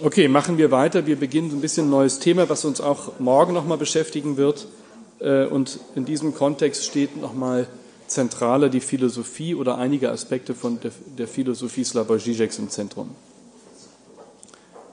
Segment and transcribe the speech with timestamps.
[0.00, 1.06] Okay, machen wir weiter.
[1.06, 4.68] Wir beginnen ein bisschen ein neues Thema, was uns auch morgen nochmal beschäftigen wird.
[5.18, 7.66] Äh, und in diesem Kontext steht nochmal
[8.06, 10.78] zentraler die Philosophie oder einige Aspekte von
[11.18, 13.10] der Philosophie Slavoj Žižeks im Zentrum.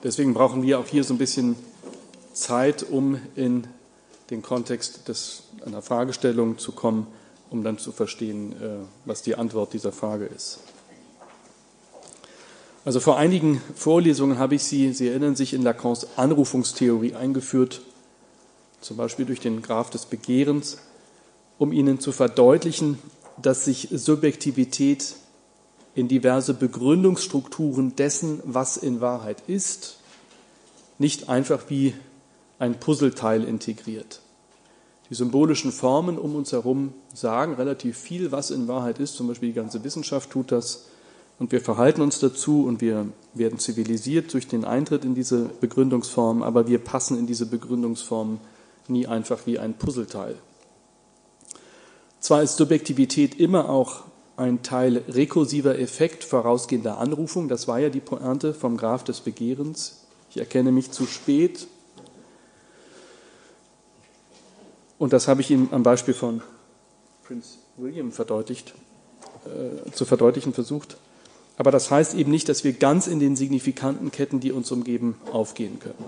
[0.04, 1.56] Deswegen brauchen wir auch hier so ein bisschen
[2.34, 3.68] Zeit, um in
[4.32, 7.06] den Kontext des, einer Fragestellung zu kommen,
[7.52, 10.62] um dann zu verstehen, äh, was die Antwort dieser Frage ist.
[12.86, 17.82] Also vor einigen Vorlesungen habe ich Sie, Sie erinnern sich, in Lacans Anrufungstheorie eingeführt,
[18.80, 20.78] zum Beispiel durch den Graph des Begehrens,
[21.58, 23.00] um Ihnen zu verdeutlichen,
[23.42, 25.16] dass sich Subjektivität
[25.96, 29.98] in diverse Begründungsstrukturen dessen, was in Wahrheit ist,
[31.00, 31.96] nicht einfach wie
[32.60, 34.22] ein Puzzleteil integriert.
[35.10, 39.16] Die symbolischen Formen um uns herum sagen relativ viel, was in Wahrheit ist.
[39.16, 40.86] Zum Beispiel die ganze Wissenschaft tut das
[41.38, 46.44] und wir verhalten uns dazu und wir werden zivilisiert durch den Eintritt in diese Begründungsform,
[46.44, 48.40] aber wir passen in diese Begründungsform
[48.88, 50.36] nie einfach wie ein Puzzleteil.
[52.20, 54.04] Zwar ist Subjektivität immer auch
[54.38, 60.06] ein Teil rekursiver Effekt vorausgehender Anrufung, das war ja die Pointe vom Graph des Begehrens.
[60.30, 61.68] Ich erkenne mich zu spät.
[64.98, 66.42] Und das habe ich Ihnen am Beispiel von
[67.24, 68.74] Prince William verdeutlicht,
[69.46, 70.98] äh, zu verdeutlichen versucht.
[71.58, 75.16] Aber das heißt eben nicht, dass wir ganz in den signifikanten Ketten, die uns umgeben,
[75.32, 76.04] aufgehen können.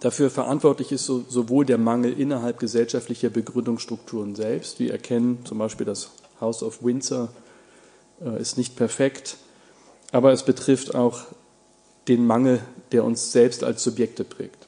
[0.00, 4.78] Dafür verantwortlich ist so, sowohl der Mangel innerhalb gesellschaftlicher Begründungsstrukturen selbst.
[4.78, 6.10] Wir erkennen zum Beispiel, das
[6.40, 7.28] House of Windsor
[8.20, 9.36] äh, ist nicht perfekt,
[10.12, 11.20] aber es betrifft auch
[12.08, 12.60] den Mangel,
[12.92, 14.66] der uns selbst als Subjekte prägt.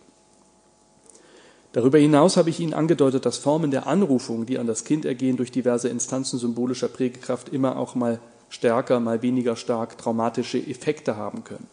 [1.72, 5.36] Darüber hinaus habe ich Ihnen angedeutet, dass Formen der Anrufung, die an das Kind ergehen,
[5.36, 8.18] durch diverse Instanzen symbolischer Prägekraft immer auch mal
[8.48, 11.66] stärker, mal weniger stark traumatische Effekte haben können.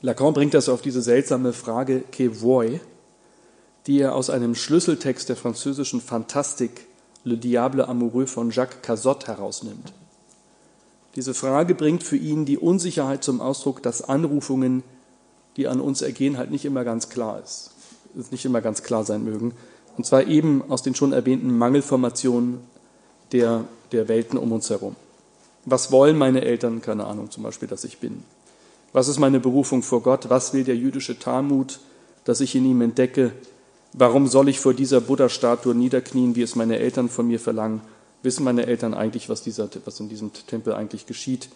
[0.00, 2.80] Lacan bringt das auf diese seltsame Frage que voy,
[3.86, 6.86] die er aus einem Schlüsseltext der französischen Fantastik
[7.24, 9.92] Le Diable Amoureux von Jacques Cazotte herausnimmt.
[11.16, 14.84] Diese Frage bringt für ihn die Unsicherheit zum Ausdruck, dass Anrufungen,
[15.56, 17.72] die an uns ergehen, halt nicht immer ganz klar ist,
[18.30, 19.52] nicht immer ganz klar sein mögen.
[19.96, 22.60] Und zwar eben aus den schon erwähnten Mangelformationen
[23.32, 24.96] der, der Welten um uns herum.
[25.64, 26.80] Was wollen meine Eltern?
[26.80, 28.22] Keine Ahnung, zum Beispiel, dass ich bin.
[28.92, 30.30] Was ist meine Berufung vor Gott?
[30.30, 31.78] Was will der jüdische Talmud,
[32.24, 33.32] dass ich in ihm entdecke?
[33.92, 37.80] Warum soll ich vor dieser Buddha-Statue niederknien, wie es meine Eltern von mir verlangen?
[38.22, 41.48] Wissen meine Eltern eigentlich, was, dieser, was in diesem Tempel eigentlich geschieht?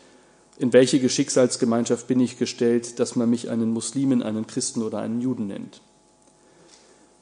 [0.59, 5.21] In welche Geschicksalsgemeinschaft bin ich gestellt, dass man mich einen Muslimen, einen Christen oder einen
[5.21, 5.81] Juden nennt?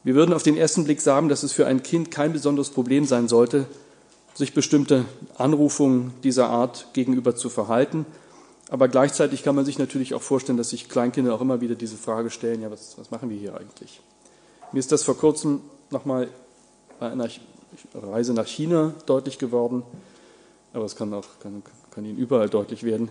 [0.03, 3.05] Wir würden auf den ersten Blick sagen, dass es für ein Kind kein besonderes Problem
[3.05, 3.67] sein sollte,
[4.35, 5.05] sich bestimmte
[5.37, 8.07] Anrufungen dieser Art gegenüber zu verhalten.
[8.71, 11.97] Aber gleichzeitig kann man sich natürlich auch vorstellen, dass sich Kleinkinder auch immer wieder diese
[11.97, 14.01] Frage stellen, ja, was, was machen wir hier eigentlich?
[14.73, 15.61] Mir ist das vor kurzem
[15.91, 16.29] nochmal
[17.01, 17.29] bei einer
[17.95, 19.83] Reise nach China deutlich geworden,
[20.73, 23.11] aber es kann, auch, kann, kann Ihnen überall deutlich werden.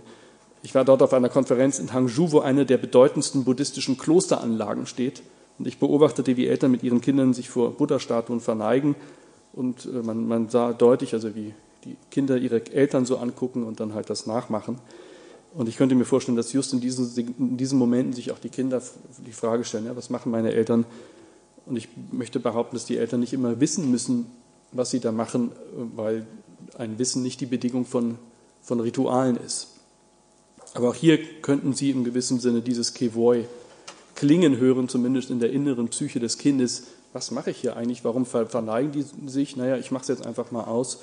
[0.62, 5.22] Ich war dort auf einer Konferenz in Hangzhou, wo eine der bedeutendsten buddhistischen Klosteranlagen steht.
[5.58, 8.96] Und ich beobachtete, wie Eltern mit ihren Kindern sich vor Buddha-Statuen verneigen
[9.54, 11.54] und äh, man, man sah deutlich, also wie
[11.86, 14.80] die Kinder ihre Eltern so angucken und dann halt das nachmachen.
[15.54, 18.50] Und ich könnte mir vorstellen, dass just in diesen, in diesen Momenten sich auch die
[18.50, 18.82] Kinder
[19.26, 20.86] die Frage stellen, ja, was machen meine Eltern?
[21.66, 24.28] Und ich möchte behaupten, dass die Eltern nicht immer wissen müssen,
[24.72, 25.52] was sie da machen,
[25.96, 26.28] weil
[26.78, 28.18] ein Wissen nicht die Bedingung von,
[28.62, 29.70] von Ritualen ist.
[30.74, 33.46] Aber auch hier könnten Sie im gewissen Sinne dieses Kevoi
[34.16, 36.84] klingen hören, zumindest in der inneren Psyche des Kindes,
[37.14, 38.04] was mache ich hier eigentlich?
[38.04, 39.56] Warum verneigen die sich?
[39.56, 41.00] Naja, ich mache es jetzt einfach mal aus.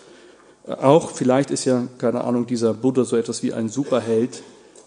[0.67, 4.43] Äh, auch vielleicht ist ja, keine Ahnung, dieser Buddha so etwas wie ein Superheld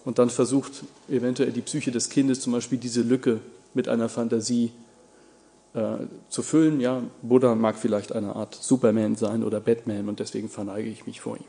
[0.06, 3.40] und dann versucht eventuell die Psyche des Kindes zum Beispiel diese Lücke
[3.74, 4.72] mit einer Fantasie
[5.74, 5.98] äh,
[6.30, 6.80] zu füllen.
[6.80, 11.22] Ja, Buddha mag vielleicht eine Art Superman sein oder Batman und deswegen verneige ich mich
[11.22, 11.44] vor ihm.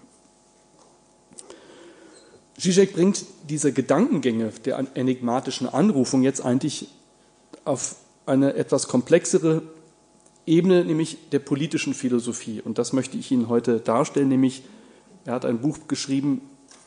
[2.58, 6.88] Zizek bringt diese Gedankengänge der enigmatischen Anrufung jetzt eigentlich
[7.64, 7.96] auf
[8.30, 9.62] eine etwas komplexere
[10.46, 12.60] Ebene, nämlich der politischen Philosophie.
[12.60, 14.62] Und das möchte ich Ihnen heute darstellen, nämlich
[15.24, 16.40] er hat ein Buch geschrieben,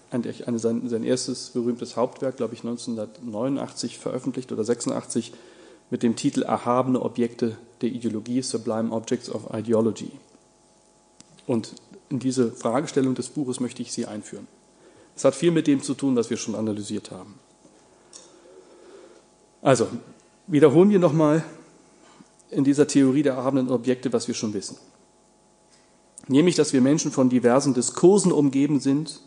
[0.10, 5.34] eine, sein, sein erstes berühmtes Hauptwerk, glaube ich 1989 veröffentlicht oder 86,
[5.90, 10.12] mit dem Titel Erhabene Objekte der Ideologie, Sublime Objects of Ideology.
[11.46, 11.74] Und
[12.10, 14.48] in diese Fragestellung des Buches möchte ich Sie einführen.
[15.16, 17.36] Es hat viel mit dem zu tun, was wir schon analysiert haben.
[19.62, 19.88] Also,
[20.48, 21.44] wiederholen wir nochmal
[22.50, 24.78] in dieser Theorie der erhabenen Objekte, was wir schon wissen.
[26.28, 29.22] Nämlich, dass wir Menschen von diversen Diskursen umgeben sind,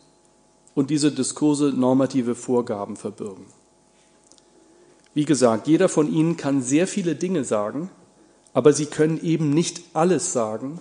[0.76, 3.46] und diese Diskurse normative Vorgaben verbürgen.
[5.14, 7.90] Wie gesagt, jeder von ihnen kann sehr viele Dinge sagen,
[8.52, 10.78] aber sie können eben nicht alles sagen,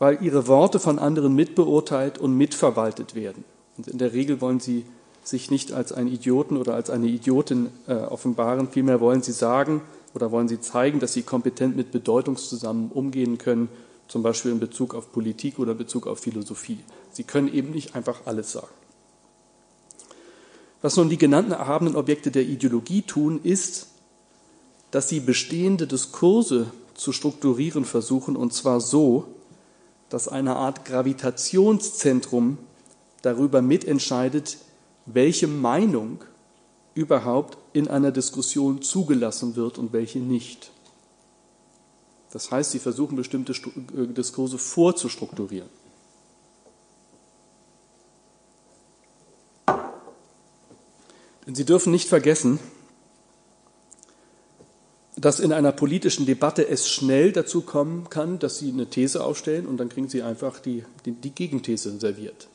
[0.00, 3.44] weil ihre Worte von anderen mitbeurteilt und mitverwaltet werden.
[3.78, 4.84] Und in der Regel wollen sie
[5.22, 9.82] sich nicht als einen Idioten oder als eine Idiotin äh, offenbaren, vielmehr wollen sie sagen
[10.14, 13.68] oder wollen sie zeigen, dass sie kompetent mit Bedeutungszusammen umgehen können,
[14.08, 16.78] zum Beispiel in Bezug auf Politik oder Bezug auf Philosophie.
[17.12, 18.68] Sie können eben nicht einfach alles sagen.
[20.82, 23.88] Was nun die genannten erhabenen Objekte der Ideologie tun, ist,
[24.90, 29.26] dass sie bestehende Diskurse zu strukturieren versuchen, und zwar so,
[30.08, 32.58] dass eine Art Gravitationszentrum
[33.22, 34.58] darüber mitentscheidet,
[35.14, 36.24] welche Meinung
[36.94, 40.70] überhaupt in einer Diskussion zugelassen wird und welche nicht.
[42.32, 45.68] Das heißt, sie versuchen bestimmte äh, Diskurse vorzustrukturieren.
[51.46, 52.60] Denn Sie dürfen nicht vergessen,
[55.16, 59.66] dass in einer politischen Debatte es schnell dazu kommen kann, dass Sie eine These aufstellen
[59.66, 62.46] und dann kriegen Sie einfach die, die, die Gegenthese serviert.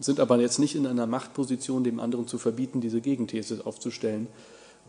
[0.00, 4.26] Sind aber jetzt nicht in einer Machtposition, dem anderen zu verbieten, diese Gegenthese aufzustellen.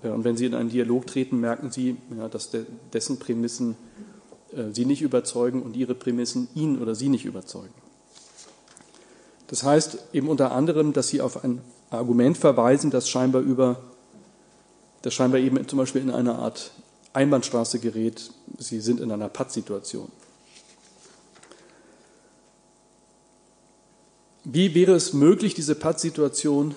[0.04, 3.76] Äh, und wenn Sie in einen Dialog treten, merken Sie, ja, dass de, dessen Prämissen
[4.56, 7.74] äh, Sie nicht überzeugen und Ihre Prämissen ihn oder Sie nicht überzeugen.
[9.48, 13.82] Das heißt eben unter anderem, dass Sie auf ein Argument verweisen, das scheinbar über,
[15.02, 16.72] das scheinbar eben zum Beispiel in einer Art
[17.14, 18.32] Einbahnstraße gerät.
[18.58, 20.12] Sie sind in einer Pattsituation.
[24.44, 26.76] Wie wäre es möglich, diese Pattsituation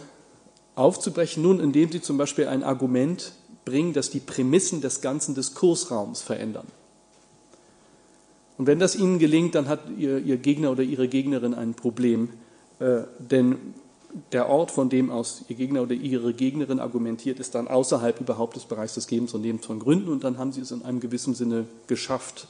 [0.75, 1.43] aufzubrechen?
[1.43, 3.33] Nun, indem Sie zum Beispiel ein Argument
[3.65, 6.67] bringen, das die Prämissen des ganzen Diskursraums verändern.
[8.59, 12.31] Und wenn das Ihnen gelingt, dann hat Ihr, Ihr Gegner oder Ihre Gegnerin ein Problem,
[12.79, 13.57] äh, denn
[14.33, 18.57] der Ort, von dem aus Ihr Gegner oder Ihre Gegnerin argumentiert, ist dann außerhalb überhaupt
[18.57, 21.01] des Bereichs des Gebens und Lebens von Gründen und dann haben Sie es in einem
[21.01, 22.49] gewissen Sinne geschafft,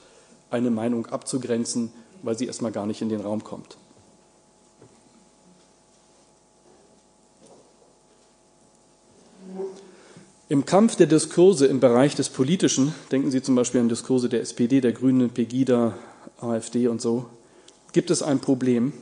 [0.51, 1.91] eine Meinung abzugrenzen,
[2.23, 3.77] weil sie erstmal gar nicht in den Raum kommt.
[10.49, 14.43] Im Kampf der Diskurse im Bereich des Politischen, denken Sie zum Beispiel an Diskurse der
[14.43, 15.99] SPD, der Grünen, Pegida,
[16.41, 17.27] AfD und so,
[17.93, 18.93] gibt es ein Problem.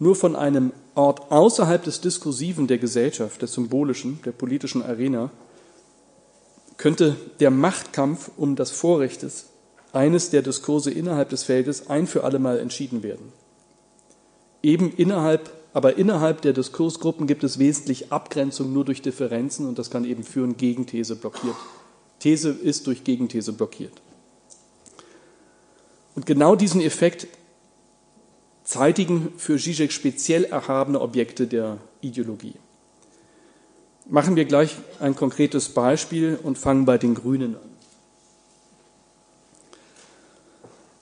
[0.00, 5.30] Nur von einem Ort außerhalb des Diskursiven der Gesellschaft, des Symbolischen, der politischen Arena,
[6.78, 9.24] könnte der Machtkampf um das Vorrecht
[9.92, 13.32] eines der Diskurse innerhalb des Feldes ein für alle Mal entschieden werden.
[14.64, 19.90] Eben innerhalb, aber innerhalb der Diskursgruppen gibt es wesentlich Abgrenzung nur durch Differenzen und das
[19.90, 21.56] kann eben führen, Gegenthese blockiert.
[22.18, 23.92] These ist durch Gegenthese blockiert.
[26.14, 27.28] Und genau diesen Effekt
[28.64, 32.54] zeitigen für Zizek speziell erhabene Objekte der Ideologie.
[34.06, 37.69] Machen wir gleich ein konkretes Beispiel und fangen bei den Grünen an.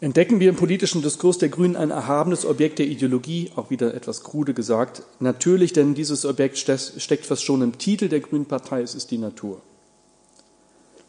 [0.01, 4.23] Entdecken wir im politischen Diskurs der Grünen ein erhabenes Objekt der Ideologie, auch wieder etwas
[4.23, 5.03] krude gesagt.
[5.19, 9.19] Natürlich, denn dieses Objekt steckt fast schon im Titel der Grünen Partei, es ist die
[9.19, 9.61] Natur.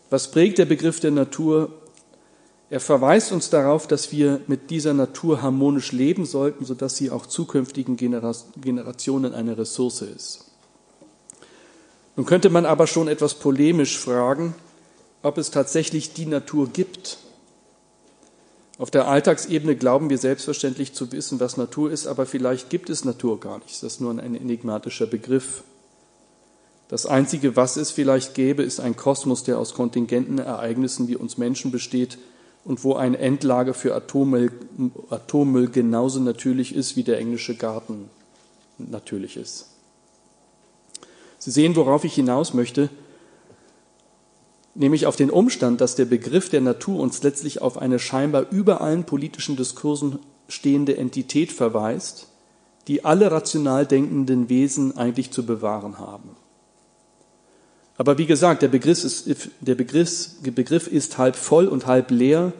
[0.09, 1.71] Was prägt der Begriff der Natur?
[2.71, 7.27] Er verweist uns darauf, dass wir mit dieser Natur harmonisch leben sollten, sodass sie auch
[7.27, 10.45] zukünftigen Generationen eine Ressource ist.
[12.15, 14.55] Nun könnte man aber schon etwas polemisch fragen,
[15.21, 17.19] ob es tatsächlich die Natur gibt.
[18.79, 23.03] Auf der Alltagsebene glauben wir selbstverständlich zu wissen, was Natur ist, aber vielleicht gibt es
[23.03, 23.83] Natur gar nicht.
[23.83, 25.63] Das ist nur ein enigmatischer Begriff.
[26.87, 31.37] Das Einzige, was es vielleicht gäbe, ist ein Kosmos, der aus kontingenten Ereignissen wie uns
[31.37, 32.17] Menschen besteht
[32.63, 34.53] und wo ein Endlager für Atommüll,
[35.09, 38.09] Atommüll genauso natürlich ist, wie der englische Garten
[38.77, 39.65] natürlich ist.
[41.37, 42.89] Sie sehen, worauf ich hinaus möchte,
[44.79, 48.79] nämlich auf den Umstand, dass der Begriff der Natur uns letztlich auf eine scheinbar über
[48.81, 52.27] allen politischen Diskursen stehende Entität verweist,
[52.87, 56.29] die alle rational denkenden Wesen eigentlich zu bewahren haben.
[57.97, 62.53] Aber wie gesagt, der Begriff ist, der Begriff, Begriff ist halb voll und halb leer,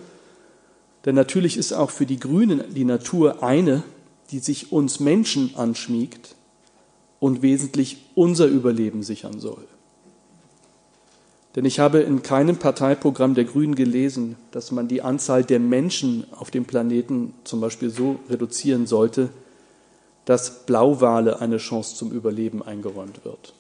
[1.06, 3.84] denn natürlich ist auch für die Grünen die Natur eine,
[4.32, 6.36] die sich uns Menschen anschmiegt
[7.22, 9.66] und wesentlich unser Überleben sichern soll.
[11.56, 16.26] Denn ich habe in keinem Parteiprogramm der Grünen gelesen, dass man die Anzahl der Menschen
[16.32, 19.30] auf dem Planeten zum Beispiel so reduzieren sollte,
[20.26, 23.54] dass Blauwale eine Chance zum Überleben eingeräumt wird.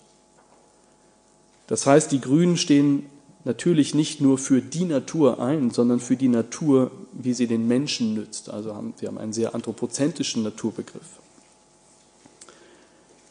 [1.65, 3.05] Das heißt, die Grünen stehen
[3.43, 8.13] natürlich nicht nur für die Natur ein, sondern für die Natur, wie sie den Menschen
[8.13, 8.49] nützt.
[8.51, 11.19] Also haben, sie haben einen sehr anthropozentrischen Naturbegriff.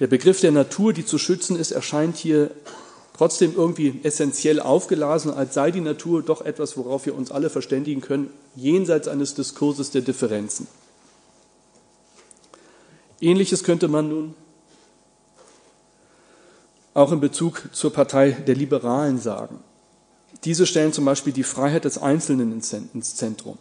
[0.01, 2.51] Der Begriff der Natur, die zu schützen ist, erscheint hier
[3.19, 8.01] trotzdem irgendwie essentiell aufgelassen, als sei die Natur doch etwas, worauf wir uns alle verständigen
[8.01, 10.69] können, jenseits eines Diskurses der Differenzen.
[13.21, 14.35] Ähnliches könnte man nun
[16.95, 19.59] auch in Bezug zur Partei der Liberalen sagen.
[20.45, 23.59] Diese stellen zum Beispiel die Freiheit des Einzelnen ins Zentrum.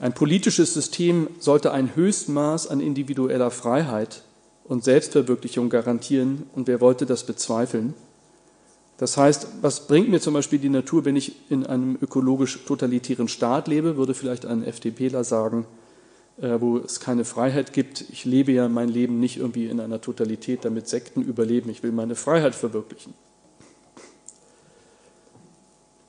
[0.00, 4.22] Ein politisches System sollte ein Höchstmaß an individueller Freiheit
[4.64, 6.48] und Selbstverwirklichung garantieren.
[6.56, 7.94] Und wer wollte das bezweifeln?
[8.98, 13.28] Das heißt, was bringt mir zum Beispiel die Natur, wenn ich in einem ökologisch totalitären
[13.28, 15.66] Staat lebe, würde vielleicht ein FDPler sagen,
[16.40, 18.04] äh, wo es keine Freiheit gibt.
[18.10, 21.70] Ich lebe ja mein Leben nicht irgendwie in einer Totalität, damit Sekten überleben.
[21.70, 23.14] Ich will meine Freiheit verwirklichen.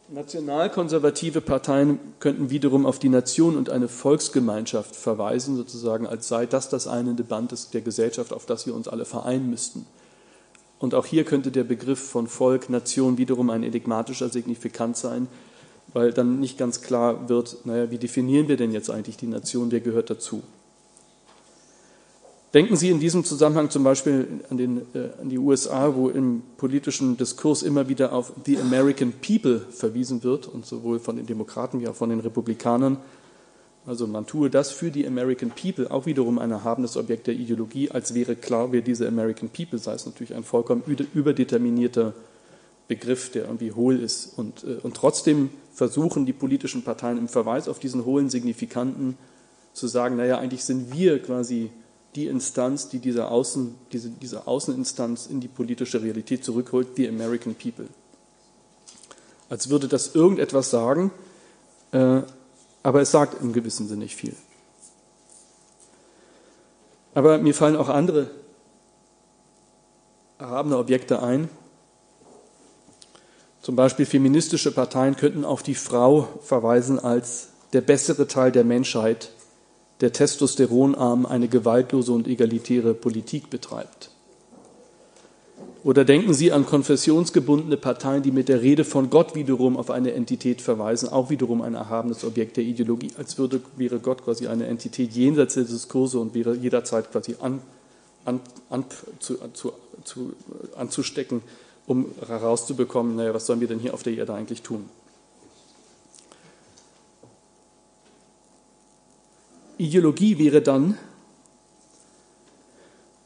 [0.10, 6.70] Nationalkonservative Parteien könnten wiederum auf die Nation und eine Volksgemeinschaft verweisen, sozusagen, als sei das
[6.70, 9.88] das einende Band der Gesellschaft, auf das wir uns alle vereinen müssten.
[10.84, 15.30] Und auch hier könnte der Begriff von Volk, Nation wiederum ein enigmatischer Signifikant sein,
[15.94, 19.72] weil dann nicht ganz klar wird, naja, wie definieren wir denn jetzt eigentlich die Nation,
[19.72, 20.44] wer gehört dazu?
[22.54, 26.42] Denken Sie in diesem Zusammenhang zum Beispiel an, den, äh, an, die USA, wo im
[26.58, 31.80] politischen Diskurs immer wieder auf the American People verwiesen wird, und sowohl von den Demokraten
[31.80, 32.98] wie auch von den Republikanern.
[33.86, 37.92] Also man tue das für die American People, auch wiederum ein erhabenes Objekt der Ideologie,
[37.92, 39.94] als wäre klar, wer diese American People sei.
[39.94, 42.14] Es ist natürlich ein vollkommen überdeterminierter
[42.88, 44.38] Begriff, der irgendwie hohl ist.
[44.38, 49.18] Und, äh, und trotzdem versuchen die politischen Parteien im Verweis auf diesen hohlen Signifikanten
[49.74, 51.72] zu sagen, naja, eigentlich sind wir quasi
[52.16, 57.56] die Instanz, die diese, Außen, diese, diese Außeninstanz in die politische Realität zurückholt, die American
[57.56, 57.88] People.
[59.50, 61.12] Als würde das irgendetwas sagen,
[61.92, 62.22] äh,
[62.84, 64.36] aber es sagt im gewissen Sinne nicht viel.
[67.14, 68.30] Aber mir fallen auch andere
[70.38, 71.50] erhabene Objekte ein.
[73.62, 79.32] Zum Beispiel feministische Parteien könnten auf die Frau verweisen als der bessere Teil der Menschheit,
[80.02, 84.13] der testosteronarm eine gewaltlose und egalitäre Politik betreibt.
[85.84, 90.14] Oder denken Sie an konfessionsgebundene Parteien, die mit der Rede von Gott wiederum auf eine
[90.14, 94.68] Entität verweisen, auch wiederum ein erhabenes Objekt der Ideologie, als würde, wäre Gott quasi eine
[94.68, 97.62] Entität jenseits der Diskurse und wäre jederzeit quasi an,
[98.24, 98.86] an, an,
[99.20, 99.74] zu, zu,
[100.06, 100.34] zu,
[100.78, 101.42] anzustecken,
[101.86, 104.90] um herauszubekommen, naja, was sollen wir denn hier auf der Erde eigentlich tun?
[109.78, 110.98] Ideologie wäre dann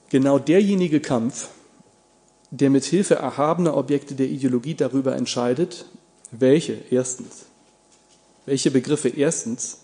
[0.09, 1.49] genau derjenige Kampf,
[2.51, 5.85] der mit Hilfe erhabener Objekte der Ideologie darüber entscheidet,
[6.31, 7.45] welche erstens,
[8.45, 9.79] welche Begriffe erstens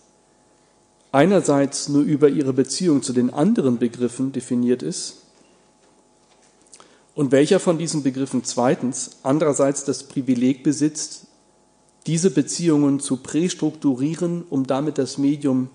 [1.11, 5.17] einerseits nur über ihre Beziehung zu den anderen Begriffen definiert ist
[7.15, 11.27] und welcher von diesen Begriffen zweitens andererseits das Privileg besitzt,
[12.07, 15.69] diese Beziehungen zu prästrukturieren, um damit das Medium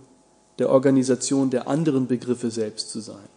[0.58, 3.28] der Organisation der anderen Begriffe selbst zu sein.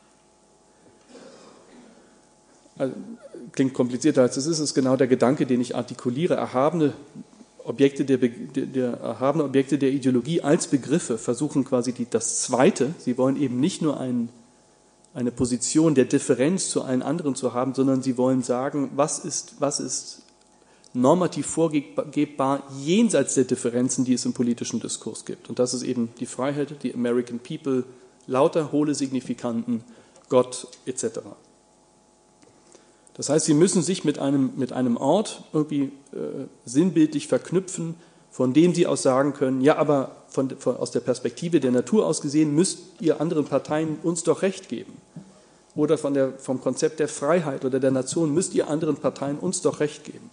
[2.77, 2.95] Also,
[3.51, 6.35] klingt komplizierter als es ist, ist genau der Gedanke, den ich artikuliere.
[6.35, 6.93] Erhabene
[7.63, 12.93] Objekte der, der, erhabene Objekte der Ideologie als Begriffe versuchen quasi die, das Zweite.
[12.97, 14.29] Sie wollen eben nicht nur ein,
[15.13, 19.55] eine Position der Differenz zu allen anderen zu haben, sondern sie wollen sagen, was ist,
[19.59, 20.21] was ist
[20.93, 25.49] normativ vorgebbar jenseits der Differenzen, die es im politischen Diskurs gibt.
[25.49, 27.85] Und das ist eben die Freiheit, die American People,
[28.27, 29.83] lauter hohle Signifikanten,
[30.29, 31.19] Gott etc.
[33.21, 37.93] Das heißt, sie müssen sich mit einem, mit einem Ort irgendwie äh, sinnbildlich verknüpfen,
[38.31, 42.07] von dem sie aus sagen können, ja, aber von, von, aus der Perspektive der Natur
[42.07, 44.93] aus gesehen müsst ihr anderen Parteien uns doch Recht geben.
[45.75, 49.61] Oder von der, vom Konzept der Freiheit oder der Nation müsst ihr anderen Parteien uns
[49.61, 50.31] doch Recht geben.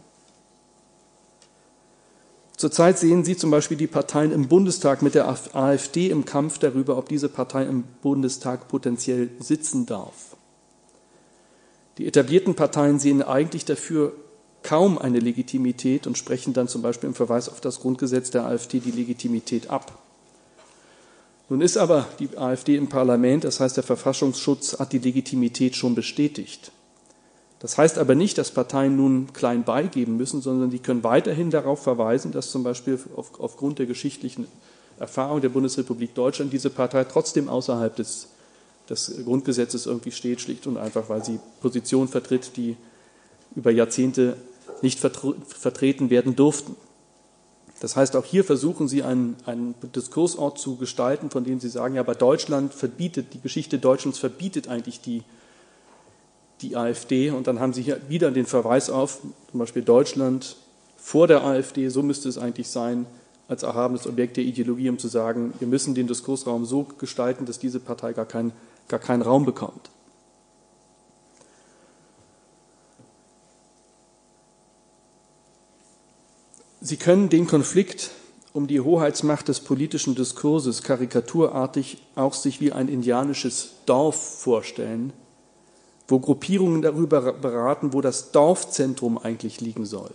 [2.56, 6.96] Zurzeit sehen Sie zum Beispiel die Parteien im Bundestag mit der AfD im Kampf darüber,
[6.96, 10.27] ob diese Partei im Bundestag potenziell sitzen darf.
[11.98, 14.12] Die etablierten Parteien sehen eigentlich dafür
[14.62, 18.80] kaum eine Legitimität und sprechen dann zum Beispiel im Verweis auf das Grundgesetz der AfD
[18.80, 19.98] die Legitimität ab.
[21.48, 25.94] Nun ist aber die AfD im Parlament, das heißt der Verfassungsschutz hat die Legitimität schon
[25.94, 26.72] bestätigt.
[27.58, 31.82] Das heißt aber nicht, dass Parteien nun klein beigeben müssen, sondern die können weiterhin darauf
[31.82, 34.46] verweisen, dass zum Beispiel auf, aufgrund der geschichtlichen
[35.00, 38.28] Erfahrung der Bundesrepublik Deutschland diese Partei trotzdem außerhalb des,
[38.88, 42.76] des Grundgesetzes irgendwie steht, schlicht und einfach, weil sie Positionen vertritt, die
[43.54, 44.36] über Jahrzehnte
[44.82, 46.76] nicht vertreten werden durften.
[47.80, 51.94] Das heißt, auch hier versuchen Sie einen, einen Diskursort zu gestalten, von dem Sie sagen,
[51.94, 55.22] ja, aber Deutschland verbietet, die Geschichte Deutschlands verbietet eigentlich die
[56.60, 57.30] die AfD.
[57.30, 60.56] Und dann haben Sie hier wieder den Verweis auf, zum Beispiel Deutschland
[60.96, 63.06] vor der AfD, so müsste es eigentlich sein,
[63.46, 67.58] als erhabenes Objekt der Ideologie, um zu sagen, wir müssen den Diskursraum so gestalten, dass
[67.58, 68.52] diese Partei gar, kein,
[68.88, 69.90] gar keinen Raum bekommt.
[76.80, 78.10] Sie können den Konflikt
[78.52, 85.12] um die Hoheitsmacht des politischen Diskurses karikaturartig auch sich wie ein indianisches Dorf vorstellen,
[86.06, 90.10] wo Gruppierungen darüber beraten, wo das Dorfzentrum eigentlich liegen soll.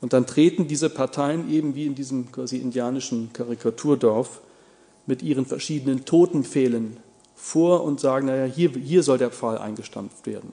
[0.00, 4.40] Und dann treten diese Parteien eben wie in diesem quasi indianischen Karikaturdorf
[5.06, 6.96] mit ihren verschiedenen Totenpfählen
[7.34, 10.52] vor und sagen, naja, hier, hier soll der Pfahl eingestampft werden.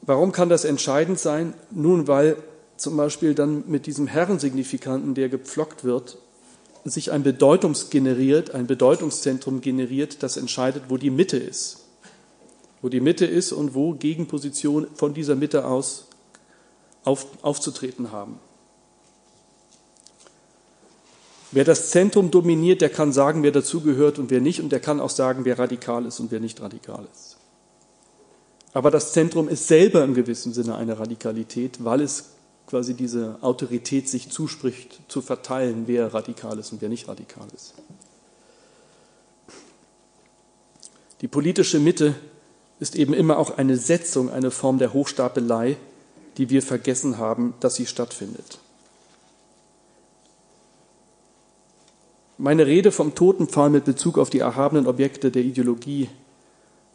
[0.00, 1.54] Warum kann das entscheidend sein?
[1.70, 2.36] Nun, weil
[2.76, 6.18] zum Beispiel dann mit diesem Herrensignifikanten, der gepflockt wird,
[6.84, 11.84] sich ein Bedeutungs ein Bedeutungszentrum generiert, das entscheidet, wo die Mitte ist.
[12.80, 16.08] Wo die Mitte ist und wo Gegenpositionen von dieser Mitte aus
[17.04, 18.40] auf, aufzutreten haben.
[21.52, 25.00] Wer das Zentrum dominiert, der kann sagen, wer dazugehört und wer nicht, und der kann
[25.00, 27.36] auch sagen, wer radikal ist und wer nicht radikal ist.
[28.72, 32.30] Aber das Zentrum ist selber im gewissen Sinne eine Radikalität, weil es
[32.66, 37.74] quasi diese Autorität sich zuspricht, zu verteilen, wer radikal ist und wer nicht radikal ist.
[41.20, 42.14] Die politische Mitte
[42.80, 45.76] ist eben immer auch eine Setzung, eine Form der Hochstapelei,
[46.38, 48.58] die wir vergessen haben, dass sie stattfindet.
[52.42, 56.08] Meine Rede vom Totenpfahl mit Bezug auf die erhabenen Objekte der Ideologie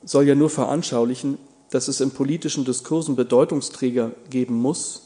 [0.04, 1.38] soll ja nur veranschaulichen,
[1.70, 5.04] dass es in politischen Diskursen Bedeutungsträger geben muss,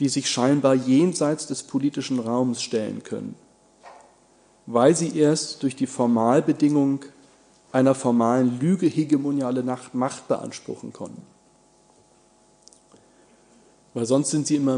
[0.00, 3.36] die sich scheinbar jenseits des politischen Raums stellen können,
[4.66, 7.04] weil sie erst durch die Formalbedingung
[7.70, 11.22] einer formalen Lüge hegemoniale Macht beanspruchen konnten.
[13.94, 14.74] Weil sonst sind sie immer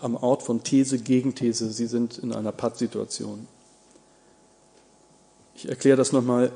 [0.00, 1.70] am Ort von These gegen These.
[1.70, 3.46] Sie sind in einer Pattsituation.
[5.58, 6.52] Ich erkläre das nochmal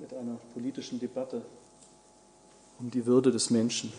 [0.00, 1.42] mit einer politischen Debatte
[2.78, 3.92] um die Würde des Menschen.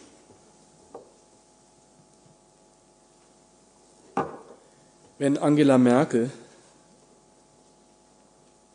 [5.19, 6.31] Wenn Angela Merkel,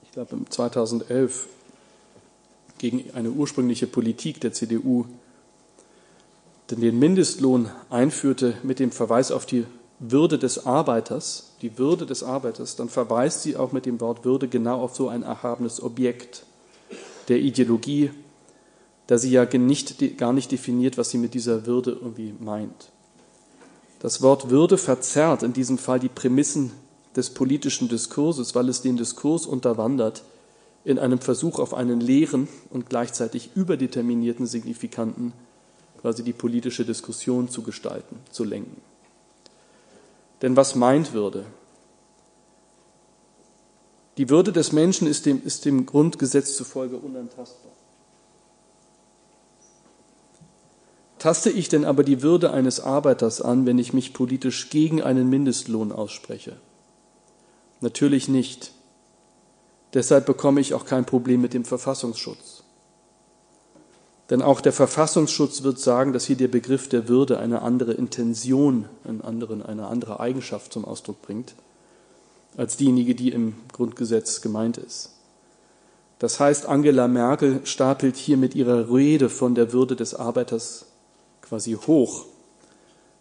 [0.05, 1.49] ich glaube 2011,
[2.79, 5.07] gegen eine ursprüngliche Politik der CDU
[6.71, 9.67] den Mindestlohn einführte mit dem Verweis auf die
[10.01, 14.47] Würde des Arbeiters, die Würde des Arbeiters, dann verweist sie auch mit dem Wort Würde
[14.47, 16.45] genau auf so ein erhabenes Objekt
[17.29, 18.11] der Ideologie,
[19.09, 22.91] da sie ja nicht, gar nicht definiert, was sie mit dieser Würde irgendwie meint.
[24.01, 26.71] Das Wort Würde verzerrt in diesem Fall die Prämissen
[27.17, 30.23] des politischen Diskurses, weil es den Diskurs unterwandert
[30.85, 35.33] in einem Versuch auf einen leeren und gleichzeitig überdeterminierten Signifikanten
[36.01, 38.88] quasi die politische Diskussion zu gestalten, zu lenken.
[40.43, 41.47] Denn was meint Würde?
[44.19, 47.73] Die Würde des Menschen ist dem, ist dem Grundgesetz zufolge unantastbar.
[51.19, 55.29] Taste ich denn aber die Würde eines Arbeiters an, wenn ich mich politisch gegen einen
[55.29, 56.57] Mindestlohn ausspreche?
[57.81, 58.73] Natürlich nicht.
[59.95, 62.58] Deshalb bekomme ich auch kein Problem mit dem Verfassungsschutz.
[64.31, 68.87] Denn auch der Verfassungsschutz wird sagen, dass hier der Begriff der Würde eine andere Intention,
[69.05, 71.55] einen anderen, eine andere Eigenschaft zum Ausdruck bringt,
[72.57, 75.13] als diejenige, die im Grundgesetz gemeint ist.
[76.19, 80.87] Das heißt, Angela Merkel stapelt hier mit ihrer Rede von der Würde des Arbeiters
[81.41, 82.27] quasi hoch.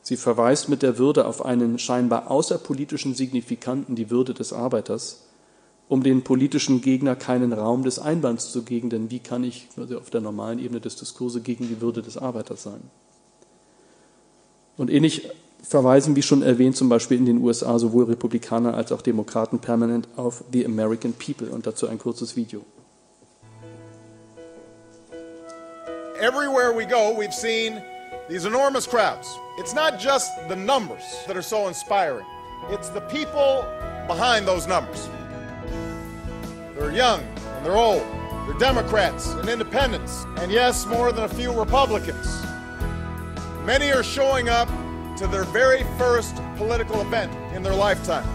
[0.02, 5.27] Sie verweist mit der Würde auf einen scheinbar außerpolitischen Signifikanten, die Würde des Arbeiters,
[5.90, 9.96] um den politischen Gegner keinen Raum des Einwands zu geben, denn wie kann ich quasi
[9.96, 12.82] auf der normalen Ebene des Diskurses gegen die Würde des Arbeiters sein?
[14.76, 15.30] Und ähnlich
[15.64, 20.08] verweisen, wie schon erwähnt, zum Beispiel in den USA sowohl Republikaner als auch Demokraten permanent
[20.18, 22.62] auf The American People und dazu ein kurzes Video.
[26.20, 27.82] Everywhere we go, we've seen
[28.28, 29.38] these enormous crowds.
[29.60, 32.26] It's not just the numbers that are so inspiring,
[32.72, 33.64] it's the people
[34.08, 35.10] behind those numbers.
[36.78, 38.06] They're young and they're old.
[38.46, 42.44] They're Democrats and independents, and yes, more than a few Republicans.
[43.66, 44.70] Many are showing up
[45.18, 48.26] to their very first political event in their lifetime.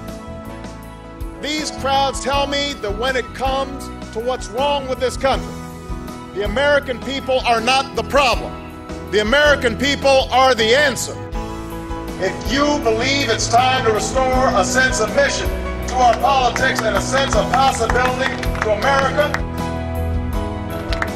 [1.41, 5.49] These crowds tell me that when it comes to what's wrong with this country,
[6.35, 8.53] the American people are not the problem.
[9.13, 11.15] The American people are the answer.
[12.21, 15.62] If you believe it's time to restore a sense of mission
[15.93, 19.29] to our politics and a sense of possibility to America,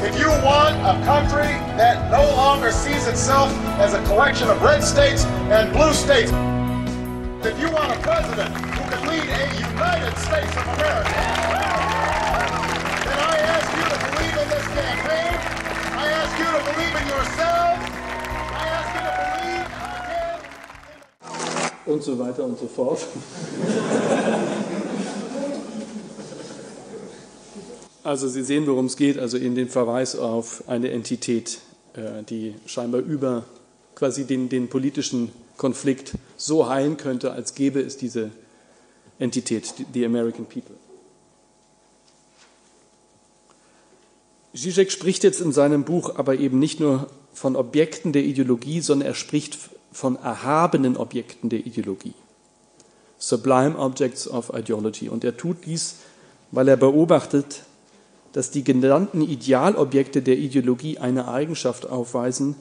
[0.05, 1.49] If you want a country
[1.81, 6.29] that no longer sees itself as a collection of red states and blue states,
[7.41, 11.17] if you want a president who can lead a United States of America,
[13.01, 15.33] then I ask you to believe in this campaign.
[15.97, 17.81] I ask you to believe in yourselves.
[18.53, 19.65] I ask you to believe
[20.05, 20.39] again.
[21.87, 22.99] und so weiter und so fort.
[28.07, 31.59] Also Sie sehen, worum es geht, also in dem Verweis auf eine Entität,
[31.93, 33.43] äh, die scheinbar über
[33.95, 38.31] quasi den, den politischen Konflikt so heilen könnte, als gäbe es diese
[39.19, 40.77] Entität, die American People.
[44.55, 49.09] Zizek spricht jetzt in seinem Buch aber eben nicht nur von Objekten der Ideologie, sondern
[49.09, 49.57] er spricht
[49.91, 52.13] von erhabenen Objekten der Ideologie.
[53.17, 55.09] Sublime Objects of Ideology.
[55.09, 55.95] Und er tut dies,
[56.51, 57.63] weil er beobachtet,
[58.37, 62.53] dass die genannten Idealobjekte der Ideologie eine Eigenschaft aufweisen,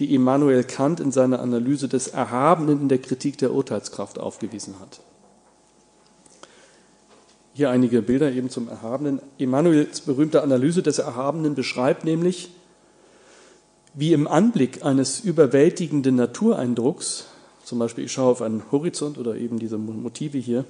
[0.00, 4.98] die Immanuel Kant in seiner Analyse des Erhabenen in der Kritik der Urteilskraft aufgewiesen hat.
[7.52, 9.20] Hier einige Bilder eben zum Erhabenen.
[9.38, 12.50] Immanuels berühmte Analyse des Erhabenen beschreibt nämlich,
[13.94, 17.26] wie im Anblick eines überwältigenden Natureindrucks,
[17.62, 20.64] zum Beispiel ich schaue auf einen Horizont oder eben diese Motive hier,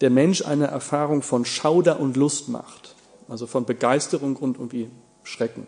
[0.00, 2.95] der Mensch eine Erfahrung von Schauder und Lust macht
[3.28, 4.88] also von Begeisterung und irgendwie
[5.22, 5.66] Schrecken.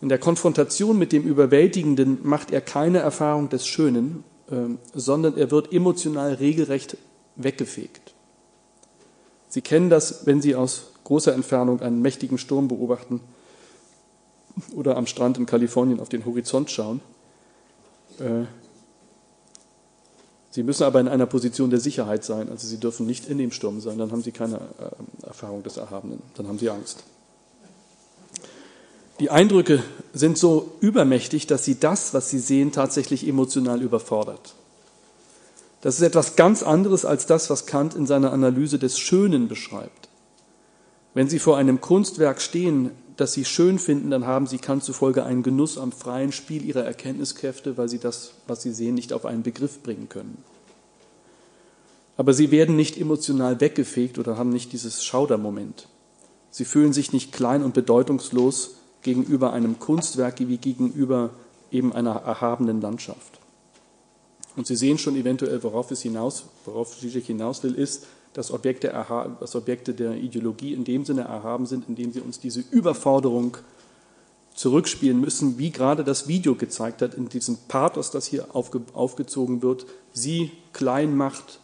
[0.00, 5.50] In der Konfrontation mit dem Überwältigenden macht er keine Erfahrung des Schönen, ähm, sondern er
[5.50, 6.96] wird emotional regelrecht
[7.36, 8.14] weggefegt.
[9.48, 13.20] Sie kennen das, wenn Sie aus großer Entfernung einen mächtigen Sturm beobachten
[14.74, 17.00] oder am Strand in Kalifornien auf den Horizont schauen.
[20.50, 22.48] Sie müssen aber in einer Position der Sicherheit sein.
[22.50, 25.76] Also Sie dürfen nicht in dem Sturm sein, dann haben Sie keine äh, Erfahrung des
[25.76, 27.04] Erhabenen, dann haben Sie Angst.
[29.20, 29.82] Die Eindrücke
[30.14, 34.54] sind so übermächtig, dass Sie das, was Sie sehen, tatsächlich emotional überfordert.
[35.82, 40.08] Das ist etwas ganz anderes als das, was Kant in seiner Analyse des Schönen beschreibt.
[41.14, 45.24] Wenn Sie vor einem Kunstwerk stehen, das Sie schön finden, dann haben Sie Kant zufolge
[45.24, 49.26] einen Genuss am freien Spiel Ihrer Erkenntniskräfte, weil Sie das, was Sie sehen, nicht auf
[49.26, 50.42] einen Begriff bringen können.
[52.16, 55.88] Aber Sie werden nicht emotional weggefegt oder haben nicht dieses Schaudermoment.
[56.50, 61.30] Sie fühlen sich nicht klein und bedeutungslos gegenüber einem Kunstwerk wie gegenüber
[61.70, 63.38] eben einer erhabenen Landschaft.
[64.56, 68.88] Und Sie sehen schon eventuell, worauf es hinaus, worauf Zizek hinaus will, ist, dass Objekte,
[69.40, 73.56] dass Objekte der Ideologie in dem Sinne erhaben sind, indem sie uns diese Überforderung
[74.54, 79.62] zurückspielen müssen, wie gerade das Video gezeigt hat, in diesem Pathos, das hier aufge, aufgezogen
[79.62, 81.60] wird, sie klein macht,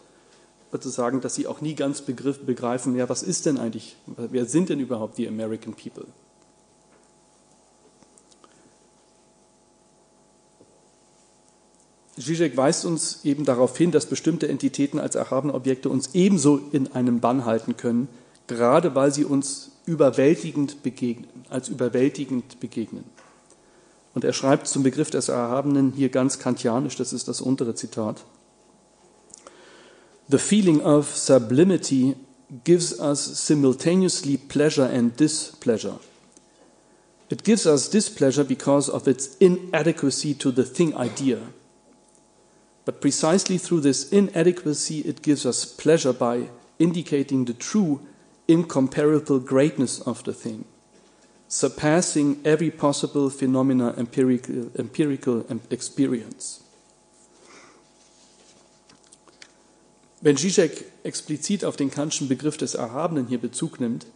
[0.73, 4.69] sozusagen, dass sie auch nie ganz begriff, begreifen, ja, was ist denn eigentlich, wer sind
[4.69, 6.07] denn überhaupt die American People?
[12.19, 16.93] Zizek weist uns eben darauf hin, dass bestimmte Entitäten als erhabene Objekte uns ebenso in
[16.93, 18.09] einem Bann halten können,
[18.47, 23.05] gerade weil sie uns überwältigend begegnen, als überwältigend begegnen.
[24.15, 28.25] Und er schreibt zum Begriff des Erhabenen hier ganz kantianisch, das ist das untere Zitat.
[30.29, 32.17] The feeling of sublimity
[32.65, 36.01] gives us simultaneously pleasure and displeasure.
[37.29, 41.39] It gives us displeasure because of its inadequacy to the thing idea.
[42.87, 48.01] But precisely through this inadequacy, it gives us pleasure by indicating the true,
[48.47, 50.65] incomparable greatness of the thing,
[51.49, 56.63] surpassing every possible phenomena empirical, empirical experience.
[60.21, 64.07] Wenn Zizek explizit auf den Kantschen Begriff des Erhabenen hier Bezug nimmt,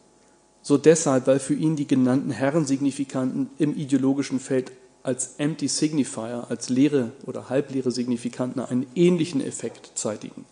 [0.63, 4.71] so deshalb, weil für ihn die genannten Herrensignifikanten im ideologischen Feld
[5.03, 10.45] als Empty Signifier, als leere oder halbleere Signifikanten einen ähnlichen Effekt zeitigen.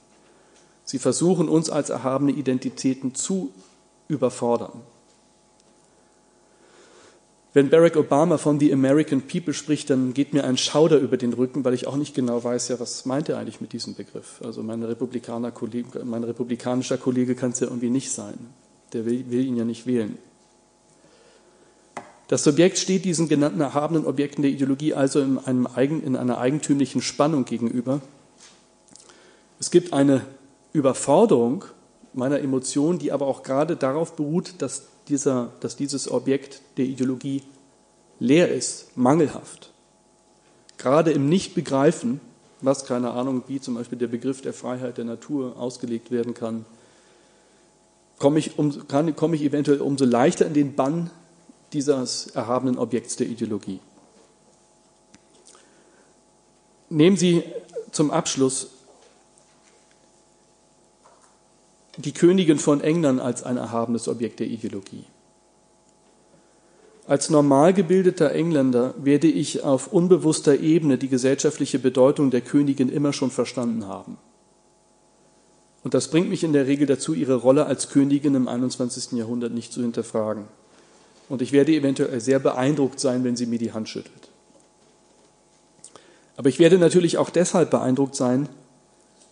[0.84, 3.52] Sie versuchen uns als erhabene Identitäten zu
[4.08, 4.80] überfordern.
[7.54, 11.32] Wenn Barack Obama von The American People spricht, dann geht mir ein Schauder über den
[11.32, 14.40] Rücken, weil ich auch nicht genau weiß, ja, was meint er eigentlich mit diesem Begriff?
[14.44, 18.38] Also mein, Republikaner Kollege, mein republikanischer Kollege kann es ja irgendwie nicht sein.
[18.92, 20.18] Der will, will ihn ja nicht wählen.
[22.28, 27.00] Das Subjekt steht diesen genannten erhabenen Objekten der Ideologie also in, eigen, in einer eigentümlichen
[27.00, 28.00] Spannung gegenüber.
[29.58, 30.24] Es gibt eine
[30.74, 31.64] Überforderung
[32.12, 37.42] meiner Emotionen, die aber auch gerade darauf beruht, dass, dieser, dass dieses Objekt der Ideologie
[38.20, 39.70] leer ist, mangelhaft.
[40.76, 42.20] Gerade im Nichtbegreifen,
[42.60, 46.66] was keine Ahnung, wie zum Beispiel der Begriff der Freiheit der Natur ausgelegt werden kann,
[48.18, 51.10] komme ich, um, kann, komme ich eventuell umso leichter in den Bann
[51.72, 53.80] dieses erhabenen Objekts der Ideologie.
[56.88, 57.42] Nehmen Sie
[57.90, 58.68] zum Abschluss
[61.96, 65.04] die Königin von England als ein erhabenes Objekt der Ideologie.
[67.06, 73.12] Als normal gebildeter Engländer werde ich auf unbewusster Ebene die gesellschaftliche Bedeutung der Königin immer
[73.12, 74.18] schon verstanden haben.
[75.82, 79.12] Und das bringt mich in der Regel dazu, ihre Rolle als Königin im 21.
[79.12, 80.44] Jahrhundert nicht zu hinterfragen.
[81.28, 84.28] Und ich werde eventuell sehr beeindruckt sein, wenn sie mir die Hand schüttelt.
[86.36, 88.48] Aber ich werde natürlich auch deshalb beeindruckt sein,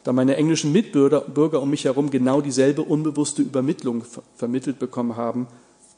[0.04, 4.04] da meine englischen Mitbürger Bürger um mich herum genau dieselbe unbewusste Übermittlung
[4.36, 5.48] vermittelt bekommen haben,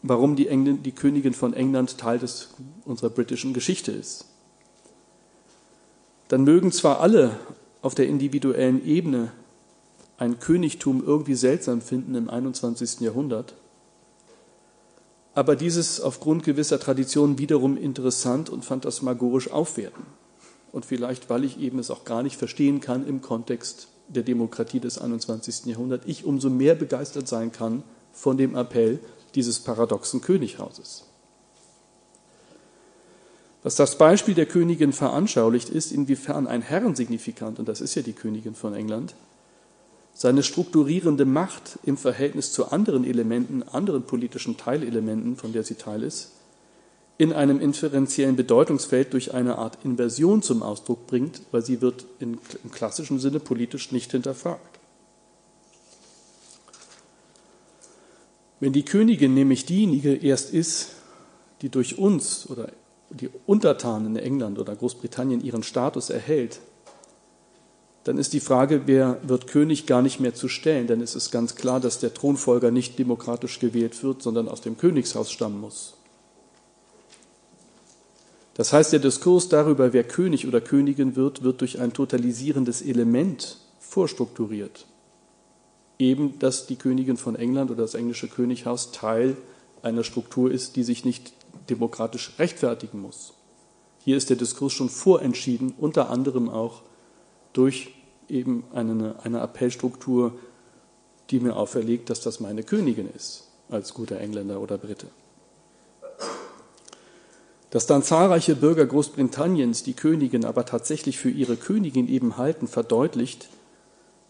[0.02, 2.50] warum die, Engl die Königin von England Teil des,
[2.84, 4.26] unserer britischen Geschichte ist.
[6.28, 7.38] Dann mögen zwar alle
[7.82, 9.32] auf der individuellen Ebene
[10.18, 13.00] ein Königtum irgendwie seltsam finden im 21.
[13.00, 13.54] Jahrhundert,
[15.34, 20.04] aber dieses aufgrund gewisser Traditionen wiederum interessant und phantasmagorisch aufwerten.
[20.72, 24.80] Und vielleicht, weil ich eben es auch gar nicht verstehen kann im Kontext der Demokratie
[24.80, 25.66] des 21.
[25.66, 28.98] Jahrhunderts, ich umso mehr begeistert sein kann von dem Appell
[29.34, 31.04] dieses paradoxen Könighauses.
[33.62, 38.12] Was das Beispiel der Königin veranschaulicht, ist, inwiefern ein Herrensignifikant, und das ist ja die
[38.12, 39.14] Königin von England,
[40.18, 46.02] seine strukturierende Macht im Verhältnis zu anderen Elementen, anderen politischen Teilelementen, von der sie Teil
[46.02, 46.33] ist,
[47.18, 52.40] in einem inferenziellen Bedeutungsfeld durch eine Art Inversion zum Ausdruck bringt, weil sie wird im
[52.72, 54.81] klassischen Sinne politisch nicht hinterfragt.
[58.59, 60.96] Wenn die Königin nämlich diejenige erst ist,
[61.62, 62.72] die durch uns oder
[63.11, 66.59] die Untertanen in England oder Großbritannien ihren Status erhält,
[68.08, 70.86] dann ist die Frage, wer wird König, gar nicht mehr zu stellen.
[70.86, 74.78] Denn es ist ganz klar, dass der Thronfolger nicht demokratisch gewählt wird, sondern aus dem
[74.78, 75.92] Königshaus stammen muss.
[78.54, 83.58] Das heißt, der Diskurs darüber, wer König oder Königin wird, wird durch ein totalisierendes Element
[83.78, 84.86] vorstrukturiert.
[85.98, 89.36] Eben, dass die Königin von England oder das englische Könighaus Teil
[89.82, 91.34] einer Struktur ist, die sich nicht
[91.68, 93.34] demokratisch rechtfertigen muss.
[94.02, 96.80] Hier ist der Diskurs schon vorentschieden, unter anderem auch
[97.52, 97.92] durch
[98.28, 100.32] eben eine, eine Appellstruktur,
[101.30, 105.08] die mir auferlegt, dass das meine Königin ist, als guter Engländer oder Brite.
[107.70, 113.48] Dass dann zahlreiche Bürger Großbritanniens die Königin aber tatsächlich für ihre Königin eben halten, verdeutlicht,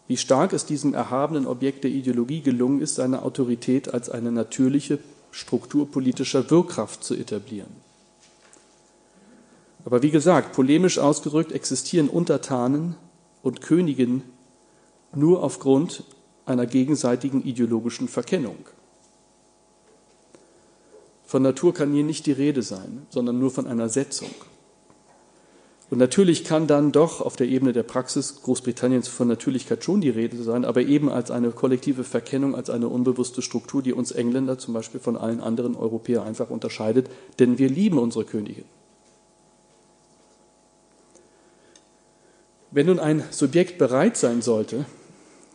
[0.08, 4.98] wie stark es diesem erhabenen Objekt der Ideologie gelungen ist, seine Autorität als eine natürliche
[5.30, 7.70] Struktur politischer Wirkkraft zu etablieren.
[9.84, 12.96] Aber wie gesagt, polemisch ausgedrückt existieren Untertanen
[13.42, 14.22] und Königin
[15.14, 16.04] nur aufgrund
[16.46, 18.56] einer gegenseitigen ideologischen Verkennung.
[21.24, 24.30] Von Natur kann hier nicht die Rede sein, sondern nur von einer Setzung.
[25.90, 30.10] Und natürlich kann dann doch auf der Ebene der Praxis Großbritanniens von Natürlichkeit schon die
[30.10, 34.58] Rede sein, aber eben als eine kollektive Verkennung, als eine unbewusste Struktur, die uns Engländer
[34.58, 38.64] zum Beispiel von allen anderen Europäern einfach unterscheidet, denn wir lieben unsere Königin.
[42.70, 44.84] Wenn nun ein Subjekt bereit sein sollte,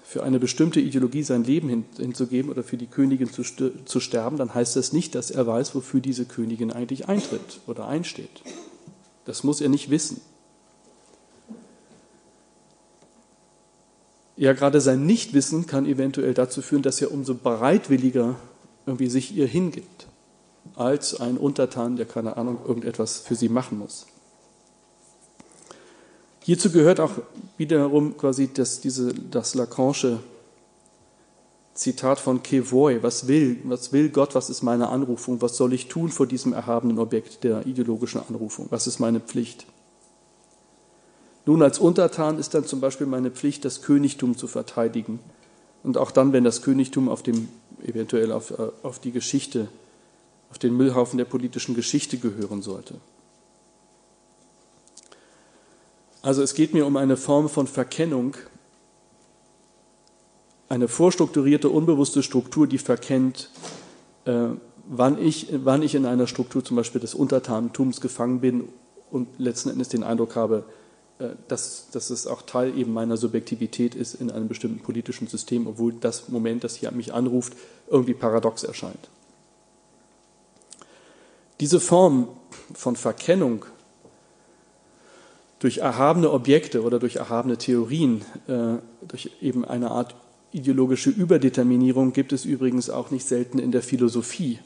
[0.04, 4.54] für eine bestimmte Ideologie sein Leben hinzugeben oder für die Königin zu, zu sterben, dann
[4.54, 8.43] heißt das nicht, dass er weiß, wofür diese Königin eigentlich eintritt oder einsteht.
[9.26, 10.21] Das muss er nicht wissen.
[14.36, 18.36] Ja, gerade sein Nichtwissen kann eventuell dazu führen, dass er umso bereitwilliger
[18.86, 20.08] irgendwie sich ihr hingibt,
[20.76, 24.06] als ein Untertan, der keine Ahnung irgendetwas für sie machen muss.
[26.43, 27.12] Hierzu gehört auch
[27.58, 30.19] wiederum quasi das, diese, das Lacanische
[31.73, 35.88] Zitat von Kevoy, was will, was will Gott, was ist meine Anrufung, was soll ich
[35.88, 39.65] tun vor diesem erhabenen Objekt der ideologischen Anrufung, was ist meine Pflicht?
[41.45, 45.19] Nun, als Untertan ist dann zum Beispiel meine Pflicht, das Königtum zu verteidigen.
[45.84, 47.49] Und auch dann, wenn das Königtum auf dem,
[47.86, 49.67] eventuell auf, äh, auf die Geschichte,
[50.51, 52.95] auf den Müllhaufen der politischen Geschichte gehören sollte.
[56.23, 58.38] Also es geht mir um eine Form von Verkennung,
[60.69, 63.49] eine vorstrukturierte, unbewusste Struktur, die verkennt,
[64.23, 64.45] äh,
[64.88, 68.69] wann, ich, wann ich in einer Struktur zum Beispiel des Untertanentums gefangen bin
[69.12, 70.63] und letzten Endes den Eindruck habe,
[71.19, 75.67] äh, dass, dass es auch Teil eben meiner Subjektivität ist in einem bestimmten politischen System,
[75.67, 77.51] obwohl das Moment, das hier mich anruft,
[77.89, 79.09] irgendwie paradox erscheint.
[81.59, 82.29] Diese Form
[82.73, 83.65] von Verkennung
[85.63, 90.13] durch erhabene Objekte oder durch erhabene Theorien, äh, durch eben eine Art
[90.52, 94.60] ideologische Überdeterminierung gibt es übrigens auch nicht selten in der Philosophie.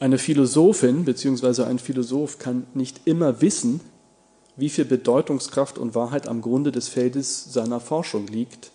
[0.00, 1.62] Eine Philosophin bzw.
[1.62, 3.80] ein Philosoph kann nicht immer wissen,
[4.56, 8.72] wie viel Bedeutungskraft und Wahrheit am Grunde des Feldes seiner Forschung liegt,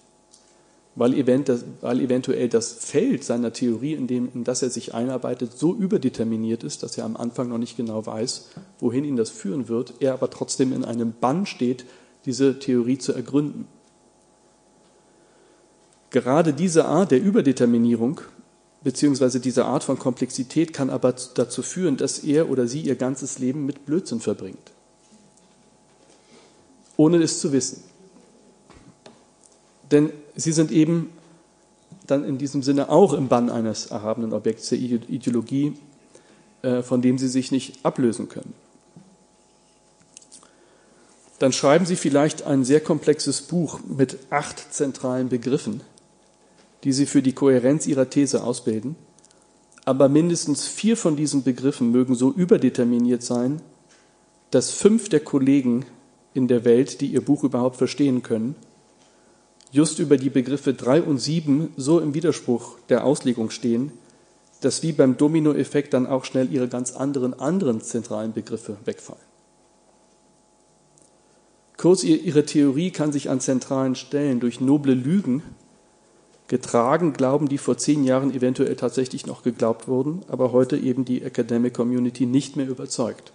[0.95, 6.63] weil, eventuell das Feld seiner Theorie, in, dem, in das er sich einarbeitet, so überdeterminiert
[6.63, 10.13] ist, dass er am Anfang noch nicht genau weiß, wohin ihn das führen wird, er
[10.13, 11.85] aber trotzdem in einem Bann steht,
[12.25, 13.67] diese Theorie zu ergründen.
[16.11, 18.21] Gerade diese Art der Überdeterminierung
[18.83, 23.39] beziehungsweise diese Art von Komplexität kann aber dazu führen, dass er oder sie ihr ganzes
[23.39, 24.71] Leben mit Blödsinn verbringt
[26.97, 27.83] ohne es zu wissen.
[29.91, 31.09] Denn sie sind eben
[32.07, 35.73] dann in diesem Sinne auch im Bann eines erhabenen Objekts der Ideologie,
[36.61, 38.53] äh, von dem sie sich nicht ablösen können.
[41.39, 45.81] Dann schreiben sie vielleicht ein sehr komplexes Buch mit acht zentralen Begriffen,
[46.83, 48.95] die sie für die Kohärenz ihrer These ausbilden.
[49.83, 53.61] Aber mindestens vier von diesen Begriffen mögen so überdeterminiert sein,
[54.49, 55.85] dass fünf der Kollegen
[56.33, 58.55] in der Welt, die ihr Buch überhaupt verstehen können,
[59.71, 63.91] just über die Begriffe 3 und 7 so im Widerspruch der Auslegung stehen,
[64.61, 69.21] dass wie beim Dominoeffekt dann auch schnell ihre ganz anderen anderen zentralen Begriffe wegfallen.
[71.77, 75.43] Kurz, ihre Theorie kann sich an zentralen Stellen durch noble Lügen
[76.47, 81.21] getragen glauben, die vor zehn Jahren eventuell tatsächlich noch geglaubt wurden, aber heute eben die
[81.21, 83.33] Academic Community nicht mehr überzeugt.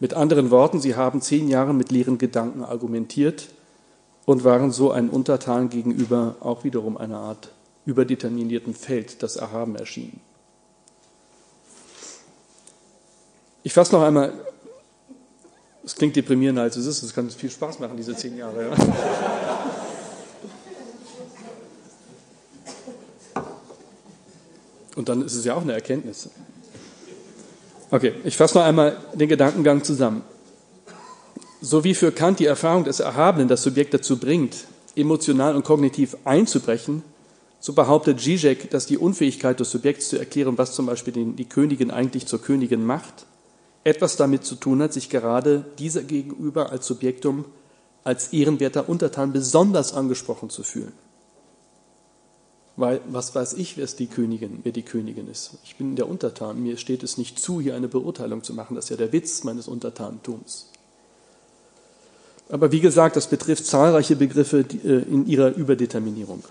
[0.00, 3.48] Mit anderen Worten, sie haben zehn Jahre mit leeren Gedanken argumentiert
[4.28, 7.50] und waren so ein Untertan gegenüber auch wiederum einer Art
[7.86, 10.20] überdeterminierten Feld, das erhaben erschien.
[13.62, 14.34] Ich fasse noch einmal,
[15.82, 18.68] es klingt deprimierender als es ist, es kann viel Spaß machen, diese zehn Jahre.
[18.68, 18.76] Ja.
[24.94, 26.28] Und dann ist es ja auch eine Erkenntnis.
[27.90, 30.22] Okay, ich fasse noch einmal den Gedankengang zusammen.
[31.60, 36.16] So wie für Kant die Erfahrung des Erhabenen das Subjekt dazu bringt, emotional und kognitiv
[36.24, 37.02] einzubrechen,
[37.60, 41.90] so behauptet Zizek, dass die Unfähigkeit des Subjekts zu erklären, was zum Beispiel die Königin
[41.90, 43.26] eigentlich zur Königin macht,
[43.82, 47.44] etwas damit zu tun hat, sich gerade dieser gegenüber als Subjektum,
[48.04, 50.92] als ehrenwerter Untertan besonders angesprochen zu fühlen.
[52.76, 55.58] Weil was weiß ich, wer die Königin, wer die Königin ist.
[55.64, 56.62] Ich bin der Untertan.
[56.62, 58.76] Mir steht es nicht zu, hier eine Beurteilung zu machen.
[58.76, 60.70] Das ist ja der Witz meines Untertantums.
[62.50, 66.44] Aber wie gesagt, das betrifft zahlreiche Begriffe äh, in ihrer Überdeterminierung.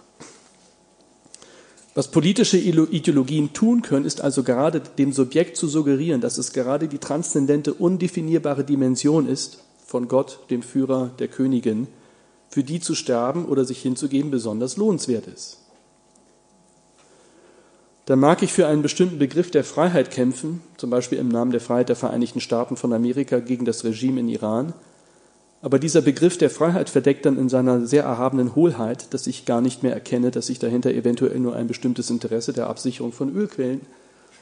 [1.96, 6.88] Was politische Ideologien tun können, ist also gerade dem Subjekt zu suggerieren, dass es gerade
[6.88, 11.88] die transzendente, undefinierbare Dimension ist von Gott, dem Führer der Königin,
[12.50, 15.58] für die zu sterben oder sich hinzugeben besonders lohnenswert ist
[18.08, 21.60] dann mag ich für einen bestimmten Begriff der Freiheit kämpfen, zum Beispiel im Namen der
[21.60, 24.74] Freiheit der Vereinigten Staaten von Amerika gegen das Regime in Iran.
[25.62, 29.62] Aber dieser Begriff der Freiheit verdeckt dann in seiner sehr erhabenen Hohlheit, dass ich gar
[29.62, 33.82] nicht mehr erkenne, dass sich dahinter eventuell nur ein bestimmtes Interesse der Absicherung von Ölquellen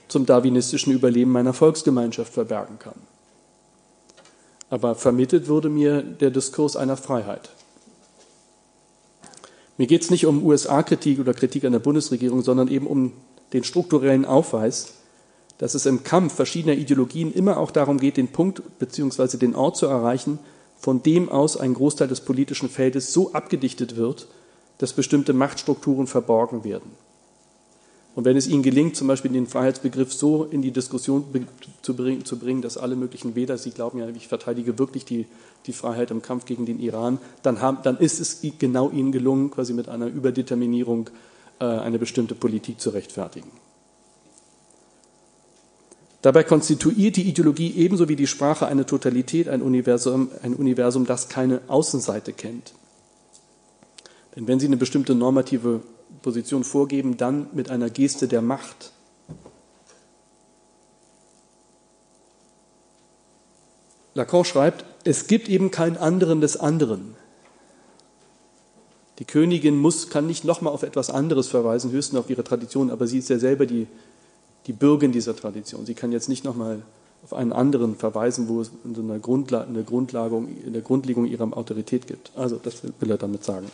[0.08, 3.00] zum darwinistischen Überleben meiner Volksgemeinschaft verbergen kann.
[4.70, 7.50] Aber vermittelt wurde mir der Diskurs einer Freiheit.
[9.78, 13.14] Mir geht es nicht um USA-Kritik oder Kritik an der Bundesregierung, sondern eben um
[13.54, 14.96] den strukturellen Aufweis,
[15.58, 19.38] dass es im Kampf verschiedener Ideologien immer auch darum geht, den Punkt bzw.
[19.38, 20.40] den Ort zu erreichen,
[20.78, 24.28] von dem aus ein Großteil des politischen Feldes so abgedichtet wird,
[24.78, 26.92] dass bestimmte Machtstrukturen verborgen werden.
[28.16, 31.26] Und wenn es ihnen gelingt, zum Beispiel den Freiheitsbegriff so in die Diskussion
[31.82, 35.26] zu bringen, dass alle möglichen Wähler, sie glauben ja, ich verteidige wirklich die,
[35.66, 39.52] die Freiheit im Kampf gegen den Iran, dann, haben, dann ist es genau ihnen gelungen,
[39.52, 41.10] quasi mit einer Überdeterminierung
[41.60, 43.50] äh, eine bestimmte Politik zu rechtfertigen.
[46.26, 51.30] Dabei konstituiert die Ideologie ebenso wie die Sprache eine Totalität, ein Universum, ein Universum, das
[51.30, 52.74] keine Außenseite kennt.
[54.36, 55.82] Denn wenn Sie eine bestimmte normative
[56.24, 58.92] Position vorgeben, dann mit einer Geste der Macht.
[64.16, 67.14] Lacan schreibt, es gibt eben keinen anderen des anderen.
[69.20, 73.06] Die Königin muss, kann nicht nochmal auf etwas anderes verweisen, höchstens auf ihre Tradition, aber
[73.06, 73.86] sie ist ja selber die,
[74.68, 75.86] die Bürgerin dieser Tradition.
[75.86, 76.82] Sie kann jetzt nicht nochmal
[77.24, 82.32] auf einen anderen verweisen, wo es eine, Grundla eine, Grundlage, eine Grundlegung ihrer Autorität gibt.
[82.36, 83.68] Also, das will er damit sagen.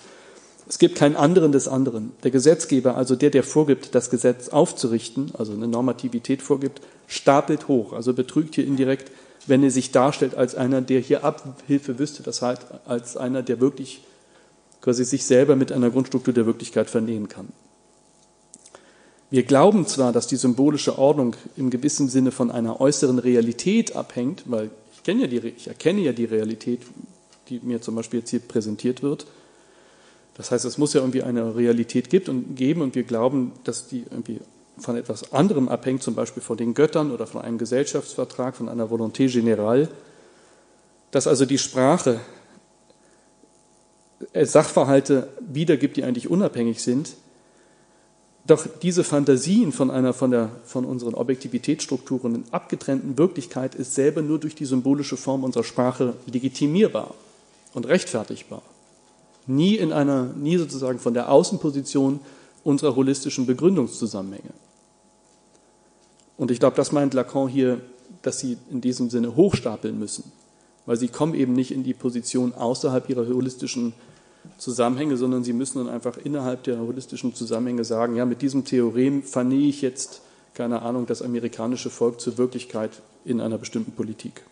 [0.70, 2.14] Es gibt keinen anderen des anderen.
[2.24, 7.92] Der Gesetzgeber, also der, der vorgibt, das Gesetz aufzurichten, also eine Normativität vorgibt, stapelt hoch,
[7.92, 9.12] also betrügt hier indirekt,
[9.48, 13.60] wenn er sich darstellt als einer, der hier Abhilfe wüsste, das heißt als einer, der
[13.60, 14.02] wirklich
[14.82, 17.50] quasi sich selber mit einer Grundstruktur der Wirklichkeit vernähen kann.
[19.32, 24.44] Wir glauben zwar, dass die symbolische Ordnung im gewissen Sinne von einer äußeren Realität abhängt,
[24.46, 26.82] weil ich, kenne ja die, ich erkenne ja die Realität,
[27.48, 29.26] die mir zum Beispiel jetzt hier präsentiert wird.
[30.36, 33.88] Das heißt, es muss ja irgendwie eine Realität gibt und geben und wir glauben, dass
[33.88, 34.42] die irgendwie
[34.78, 38.90] von etwas anderem abhängt, zum Beispiel von den Göttern oder von einem Gesellschaftsvertrag, von einer
[38.90, 39.88] Volonté générale,
[41.12, 42.20] dass also die Sprache
[44.34, 47.14] Sachverhalte wiedergibt, die eigentlich unabhängig sind,
[48.46, 54.22] doch diese Fantasien von einer von, der, von unseren Objektivitätsstrukturen in abgetrennten Wirklichkeit ist selber
[54.22, 57.14] nur durch die symbolische Form unserer Sprache legitimierbar
[57.74, 58.64] und rechtfertigbar.
[59.46, 62.20] Nie in einer, nie sozusagen von der Außenposition
[62.64, 64.54] unserer holistischen Begründungszusammenhänge.
[66.38, 67.82] Und ich glaube, das meint Lacan hier,
[68.24, 70.32] dass sie in diesem Sinne hochstapeln müssen,
[70.86, 73.94] weil sie kommen eben nicht in die Position außerhalb ihrer holistischen
[74.58, 79.24] Zusammenhänge, sondern sie müssen dann einfach innerhalb der holistischen Zusammenhänge sagen, ja, mit diesem Theorem
[79.24, 80.22] vernähe ich jetzt,
[80.54, 84.44] keine Ahnung, das amerikanische Volk zur Wirklichkeit in einer bestimmten Politik.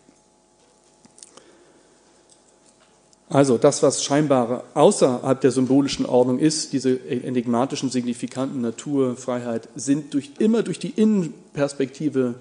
[3.28, 10.14] Also das, was scheinbar außerhalb der symbolischen Ordnung ist, diese enigmatischen, signifikanten Natur, Freiheit, sind
[10.14, 12.34] durch, immer durch die Innenperspektive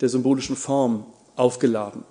[0.00, 1.04] der symbolischen Form
[1.36, 2.04] aufgeladen.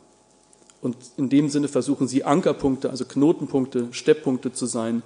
[0.81, 5.03] Und in dem Sinne versuchen sie Ankerpunkte, also Knotenpunkte, Stepppunkte zu sein,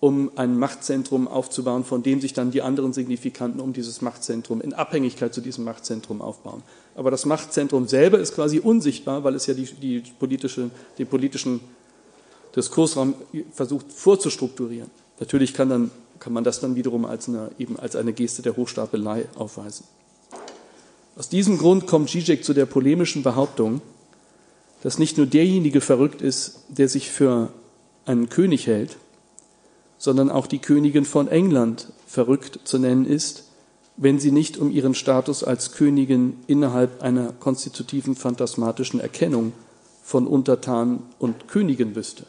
[0.00, 4.72] um ein Machtzentrum aufzubauen, von dem sich dann die anderen Signifikanten um dieses Machtzentrum in
[4.72, 6.62] Abhängigkeit zu diesem Machtzentrum aufbauen.
[6.94, 11.60] Aber das Machtzentrum selber ist quasi unsichtbar, weil es ja die, die politische, den politischen
[12.54, 13.14] Diskursraum
[13.52, 14.90] versucht vorzustrukturieren.
[15.18, 15.90] Natürlich kann, dann,
[16.20, 19.84] kann man das dann wiederum als eine, eben als eine Geste der Hochstapelei aufweisen.
[21.16, 23.80] Aus diesem Grund kommt Zizek zu der polemischen Behauptung,
[24.82, 27.52] dass nicht nur derjenige verrückt ist, der sich für
[28.04, 28.96] einen König hält,
[29.98, 33.44] sondern auch die Königin von England verrückt zu nennen ist,
[33.96, 39.52] wenn sie nicht um ihren Status als Königin innerhalb einer konstitutiven phantasmatischen Erkennung
[40.04, 42.24] von Untertan und Königin wüsste.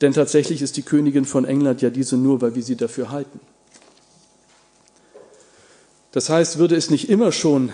[0.00, 3.38] Denn tatsächlich ist die Königin von England ja diese nur, weil wir sie dafür halten.
[6.10, 7.72] Das heißt, würde es nicht immer schon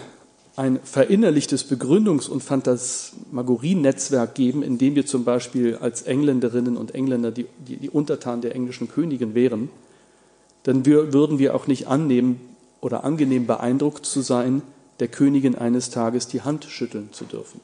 [0.58, 7.30] ein verinnerlichtes Begründungs- und Phantasmagorienetzwerk geben, in dem wir zum Beispiel als Engländerinnen und Engländer
[7.30, 9.70] die, die, die Untertanen der englischen Königin wären,
[10.64, 12.40] dann wir, würden wir auch nicht annehmen
[12.80, 14.62] oder angenehm beeindruckt zu sein,
[14.98, 17.60] der Königin eines Tages die Hand schütteln zu dürfen.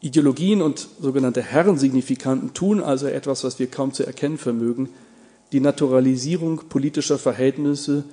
[0.00, 4.90] Ideologien und sogenannte Herrensignifikanten tun also etwas, was wir kaum zu erkennen vermögen,
[5.50, 8.04] die Naturalisierung politischer Verhältnisse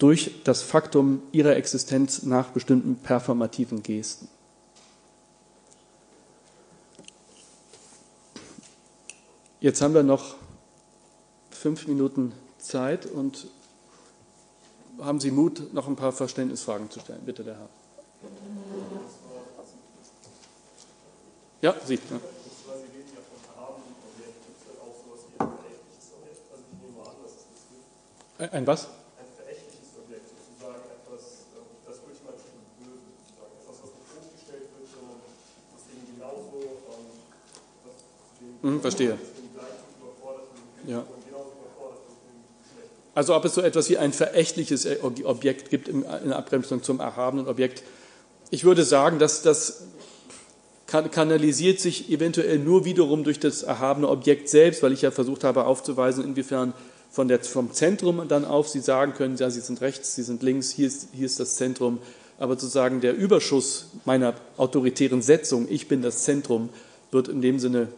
[0.00, 4.28] durch das Faktum ihrer Existenz nach bestimmten performativen Gesten.
[9.60, 10.36] Jetzt haben wir noch
[11.50, 13.46] fünf Minuten Zeit und
[14.98, 17.20] haben Sie Mut, noch ein paar Verständnisfragen zu stellen?
[17.26, 17.68] Bitte, der Herr.
[21.60, 21.98] Ja, Sie.
[28.38, 28.48] Ja.
[28.50, 28.88] Ein was?
[38.80, 39.18] Verstehe.
[40.86, 41.04] Ja.
[43.14, 47.82] Also ob es so etwas wie ein verächtliches Objekt gibt in Abgrenzung zum erhabenen Objekt.
[48.50, 49.82] Ich würde sagen, dass das
[50.86, 55.64] kanalisiert sich eventuell nur wiederum durch das erhabene Objekt selbst, weil ich ja versucht habe
[55.64, 56.72] aufzuweisen, inwiefern
[57.10, 60.42] von der, vom Zentrum dann auf Sie sagen können, ja, Sie sind rechts, Sie sind
[60.42, 61.98] links, hier ist, hier ist das Zentrum.
[62.38, 66.70] Aber sozusagen der Überschuss meiner autoritären Setzung, ich bin das Zentrum,
[67.10, 67.88] wird in dem Sinne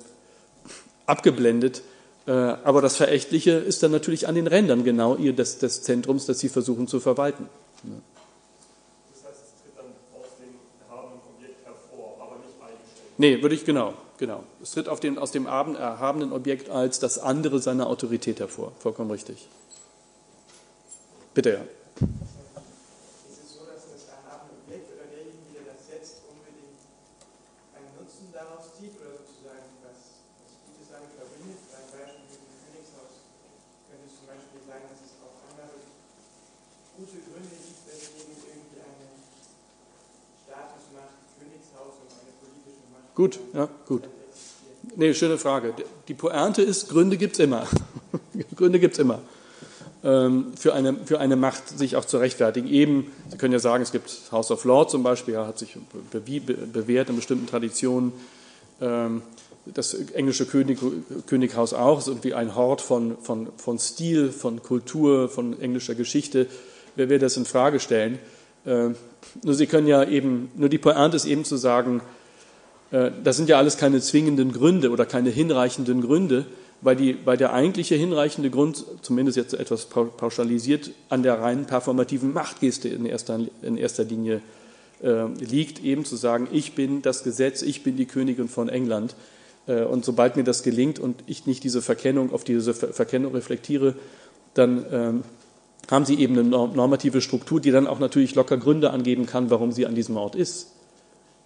[1.06, 1.82] abgeblendet.
[2.26, 6.38] Äh, aber das Verächtliche ist dann natürlich an den Rändern genau des, des Zentrums, das
[6.38, 7.48] sie versuchen zu verwalten.
[7.82, 10.54] Das heißt, es tritt dann aus dem
[10.88, 13.18] erhabenen Objekt hervor, aber nicht eigenständig.
[13.18, 14.44] Nee, würde ich genau, genau.
[14.62, 18.72] Es tritt auf den, aus dem erhabenen Objekt als das andere seiner Autorität hervor.
[18.78, 19.48] Vollkommen richtig.
[21.34, 21.60] Bitte, ja.
[43.14, 44.04] Gut, ja, gut.
[44.96, 45.74] Nee, schöne Frage.
[46.08, 47.66] Die Pointe ist, Gründe gibt es immer.
[48.56, 49.20] Gründe gibt es immer.
[50.02, 52.66] Ähm, für, eine, für eine Macht sich auch zu rechtfertigen.
[52.68, 55.76] Eben, Sie können ja sagen, es gibt House of Law zum Beispiel, hat sich
[56.10, 58.12] bewährt in bestimmten Traditionen.
[58.80, 59.22] Ähm,
[59.66, 60.80] das englische König,
[61.26, 66.48] Könighaus auch, ist irgendwie ein Hort von, von, von Stil, von Kultur, von englischer Geschichte.
[66.96, 68.18] Wer will das in Frage stellen?
[68.64, 68.88] Äh,
[69.44, 72.00] nur Sie können ja eben, nur die Pointe ist eben zu sagen,
[72.92, 76.44] das sind ja alles keine zwingenden Gründe oder keine hinreichenden Gründe,
[76.82, 82.32] weil, die, weil der eigentliche hinreichende Grund, zumindest jetzt etwas pauschalisiert, an der reinen performativen
[82.32, 84.42] Machtgeste in erster, in erster Linie
[85.02, 89.14] äh, liegt, eben zu sagen, ich bin das Gesetz, ich bin die Königin von England.
[89.66, 93.94] Äh, und sobald mir das gelingt und ich nicht diese Verkennung, auf diese Verkennung reflektiere,
[94.54, 95.22] dann ähm,
[95.90, 99.72] haben Sie eben eine normative Struktur, die dann auch natürlich locker Gründe angeben kann, warum
[99.72, 100.68] sie an diesem Ort ist.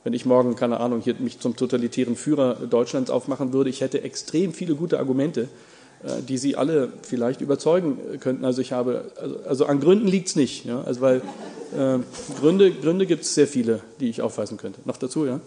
[0.06, 4.04] Wenn ich morgen, keine Ahnung, hier mich zum totalitären Führer Deutschlands aufmachen würde, ich hätte
[4.04, 5.48] extrem viele gute Argumente,
[6.04, 8.44] äh, die Sie alle vielleicht überzeugen könnten.
[8.44, 10.64] Also ich habe, also, also an Gründen liegt es nicht.
[10.64, 10.80] Ja?
[10.82, 11.22] Also weil
[11.76, 11.98] äh,
[12.38, 14.78] Gründe, Gründe gibt es sehr viele, die ich aufweisen könnte.
[14.84, 15.40] Noch dazu, ja?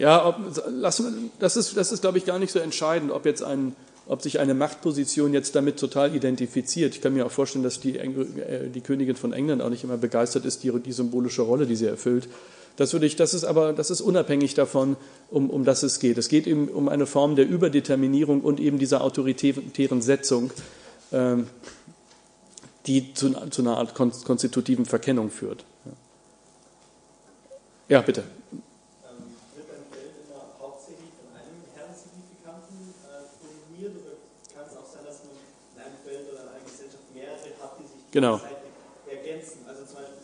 [0.00, 0.36] Ja, ob,
[0.70, 3.76] lassen, das ist, das ist, glaube ich, gar nicht so entscheidend, ob jetzt ein,
[4.06, 6.94] ob sich eine Machtposition jetzt damit total identifiziert.
[6.94, 9.98] Ich kann mir auch vorstellen, dass die, äh, die Königin von England auch nicht immer
[9.98, 12.30] begeistert ist, die, die symbolische Rolle, die sie erfüllt.
[12.76, 14.96] Das, würde ich, das ist aber das ist unabhängig davon,
[15.30, 16.16] um, um das es geht.
[16.16, 20.50] Es geht eben um eine Form der Überdeterminierung und eben dieser autoritären Setzung,
[21.12, 21.46] ähm,
[22.86, 25.66] die zu, zu, einer Art konstitutiven Verkennung führt.
[27.90, 28.22] Ja, bitte.
[38.10, 38.40] Genau.
[39.08, 39.58] ergänzen.
[39.68, 40.16] Also zum Beispiel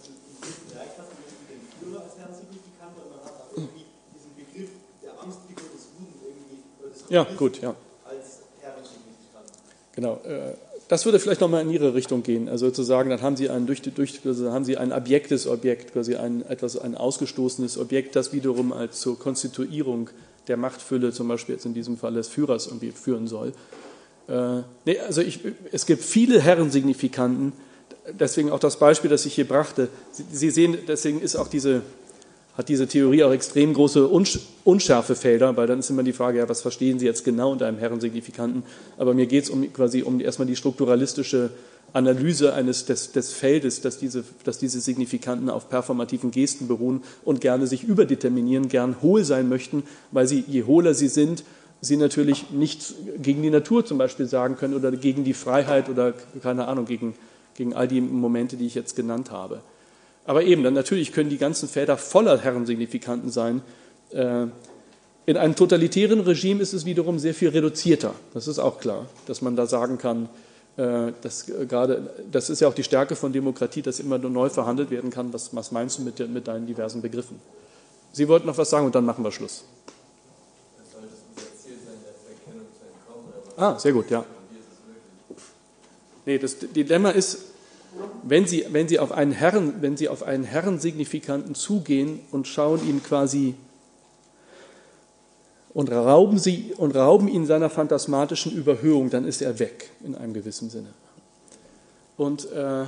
[0.99, 3.85] hast du den Führer als Herrensignifikant und man hat auch irgendwie
[4.15, 4.71] diesen Begriff
[5.03, 7.15] der Amtsfigur des Guten irgendwie.
[7.15, 7.75] ja, gut, ja.
[8.05, 9.47] Als Herrensignifikant.
[9.95, 10.21] Genau.
[10.25, 10.55] Äh,
[10.89, 12.49] das würde vielleicht nochmal in Ihre Richtung gehen.
[12.49, 15.93] Also zu sagen, dann haben Sie ein, durch, durch, also haben Sie ein objektes Objekt,
[15.93, 20.11] quasi ein, etwas, ein ausgestoßenes Objekt, das wiederum als zur Konstituierung
[20.47, 23.53] der Machtfülle, zum Beispiel jetzt in diesem Fall des Führers, irgendwie führen soll.
[24.29, 25.41] Äh, nee, also ich,
[25.73, 27.53] es gibt viele Herrensignifikanten,
[28.13, 29.89] deswegen auch das Beispiel, das ich hier brachte.
[30.13, 31.83] Sie, sehen, deswegen ist auch diese,
[32.57, 34.09] hat diese Theorie auch extrem große
[34.65, 37.79] Unschärfefelder, weil dann ist immer die Frage, ja, was verstehen Sie jetzt genau unter einem
[37.79, 38.63] Herrensignifikanten?
[38.97, 41.51] Aber mir geht es um, quasi um erstmal die strukturalistische
[41.93, 47.41] Analyse eines, des, des Feldes, dass diese, dass diese Signifikanten auf performativen Gesten beruhen und
[47.41, 51.45] gerne sich überdeterminieren, gern hohl sein möchten, weil sie, je hohler sie sind,
[51.81, 56.15] sie natürlich nichts gegen die Natur zum Beispiel sagen können oder gegen die Freiheit oder
[56.43, 57.15] keine Ahnung, gegen
[57.57, 59.61] gegen all die Momente, die ich jetzt genannt habe.
[60.25, 63.63] Aber eben, dann natürlich können die ganzen Väter voller Herrensignifikanten sein.
[64.11, 64.47] Äh,
[65.27, 68.15] in einem totalitären Regime ist es wiederum sehr viel reduzierter.
[68.35, 70.29] Das ist auch klar, dass man da sagen kann,
[70.77, 74.49] äh, dass gerade, das ist ja auch die Stärke von Demokratie, dass immer nur neu
[74.49, 75.33] verhandelt werden kann.
[75.33, 77.41] Was, was meinst du mit, mit deinen diversen Begriffen?
[78.13, 79.65] Sie wollten noch was sagen und dann machen wir Schluss.
[83.57, 84.25] Ah, sehr gut, ja.
[86.27, 87.39] Nee, das Dilemma ist,
[88.25, 92.87] wenn Sie, wenn Sie, auf, einen Herren, wenn Sie auf einen Herrensignifikanten zugehen und schauen
[92.87, 93.55] ihn quasi
[95.73, 100.35] und rauben, Sie, und rauben ihn seiner phantasmatischen Überhöhung, dann ist er weg in einem
[100.35, 100.89] gewissen Sinne.
[102.17, 102.85] Und, äh,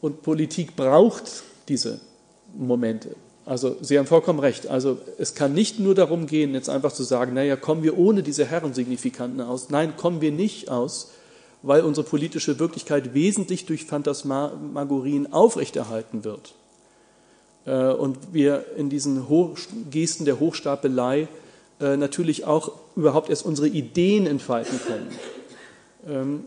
[0.00, 2.00] und Politik braucht diese
[2.56, 3.16] Momente.
[3.44, 4.66] Also Sie haben vollkommen recht.
[4.68, 8.22] Also es kann nicht nur darum gehen, jetzt einfach zu sagen, naja, kommen wir ohne
[8.22, 9.68] diese Herrensignifikanten aus.
[9.68, 11.10] Nein, kommen wir nicht aus,
[11.62, 16.54] weil unsere politische Wirklichkeit wesentlich durch Phantasmagorien aufrechterhalten wird.
[17.66, 19.26] Äh, und wir in diesen
[19.90, 21.28] Gesten der Hochstapelei
[21.80, 25.08] äh, natürlich auch überhaupt erst unsere Ideen entfalten können.
[26.06, 26.44] Ähm,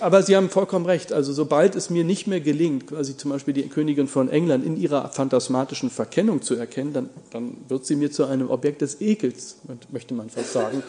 [0.00, 1.12] aber Sie haben vollkommen recht.
[1.12, 4.76] Also sobald es mir nicht mehr gelingt, quasi zum Beispiel die Königin von England in
[4.76, 9.56] ihrer phantasmatischen Verkennung zu erkennen, dann, dann wird sie mir zu einem Objekt des Ekels,
[9.90, 10.84] möchte man fast sagen.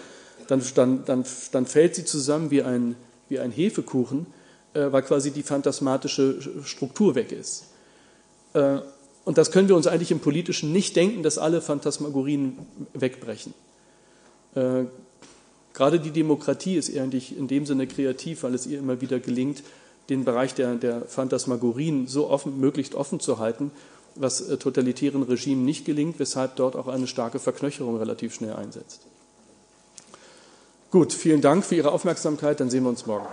[0.47, 2.95] Dann, dann, dann, dann fällt sie zusammen wie ein,
[3.33, 4.27] wie ein Hefekuchen,
[4.73, 7.65] äh, weil quasi die phantasmatische Struktur weg ist.
[8.53, 8.79] Äh,
[9.25, 12.59] und das können wir uns eigentlich im Politischen nicht denken, dass alle Phantasmagorien
[12.93, 13.53] wegbrechen.
[14.55, 14.85] Äh,
[15.73, 19.63] gerade die Demokratie ist eigentlich in dem Sinne kreativ, weil es ihr immer wieder gelingt,
[20.09, 23.71] den Bereich der, der Phantasmagorien so offen, möglichst offen zu halten,
[24.15, 29.01] was totalitären Regimen nicht gelingt, weshalb dort auch eine starke Verknöcherung relativ schnell einsetzt.
[30.93, 32.59] Gut, vielen Dank für Ihre Aufmerksamkeit.
[32.59, 33.25] Dann sehen wir uns morgen.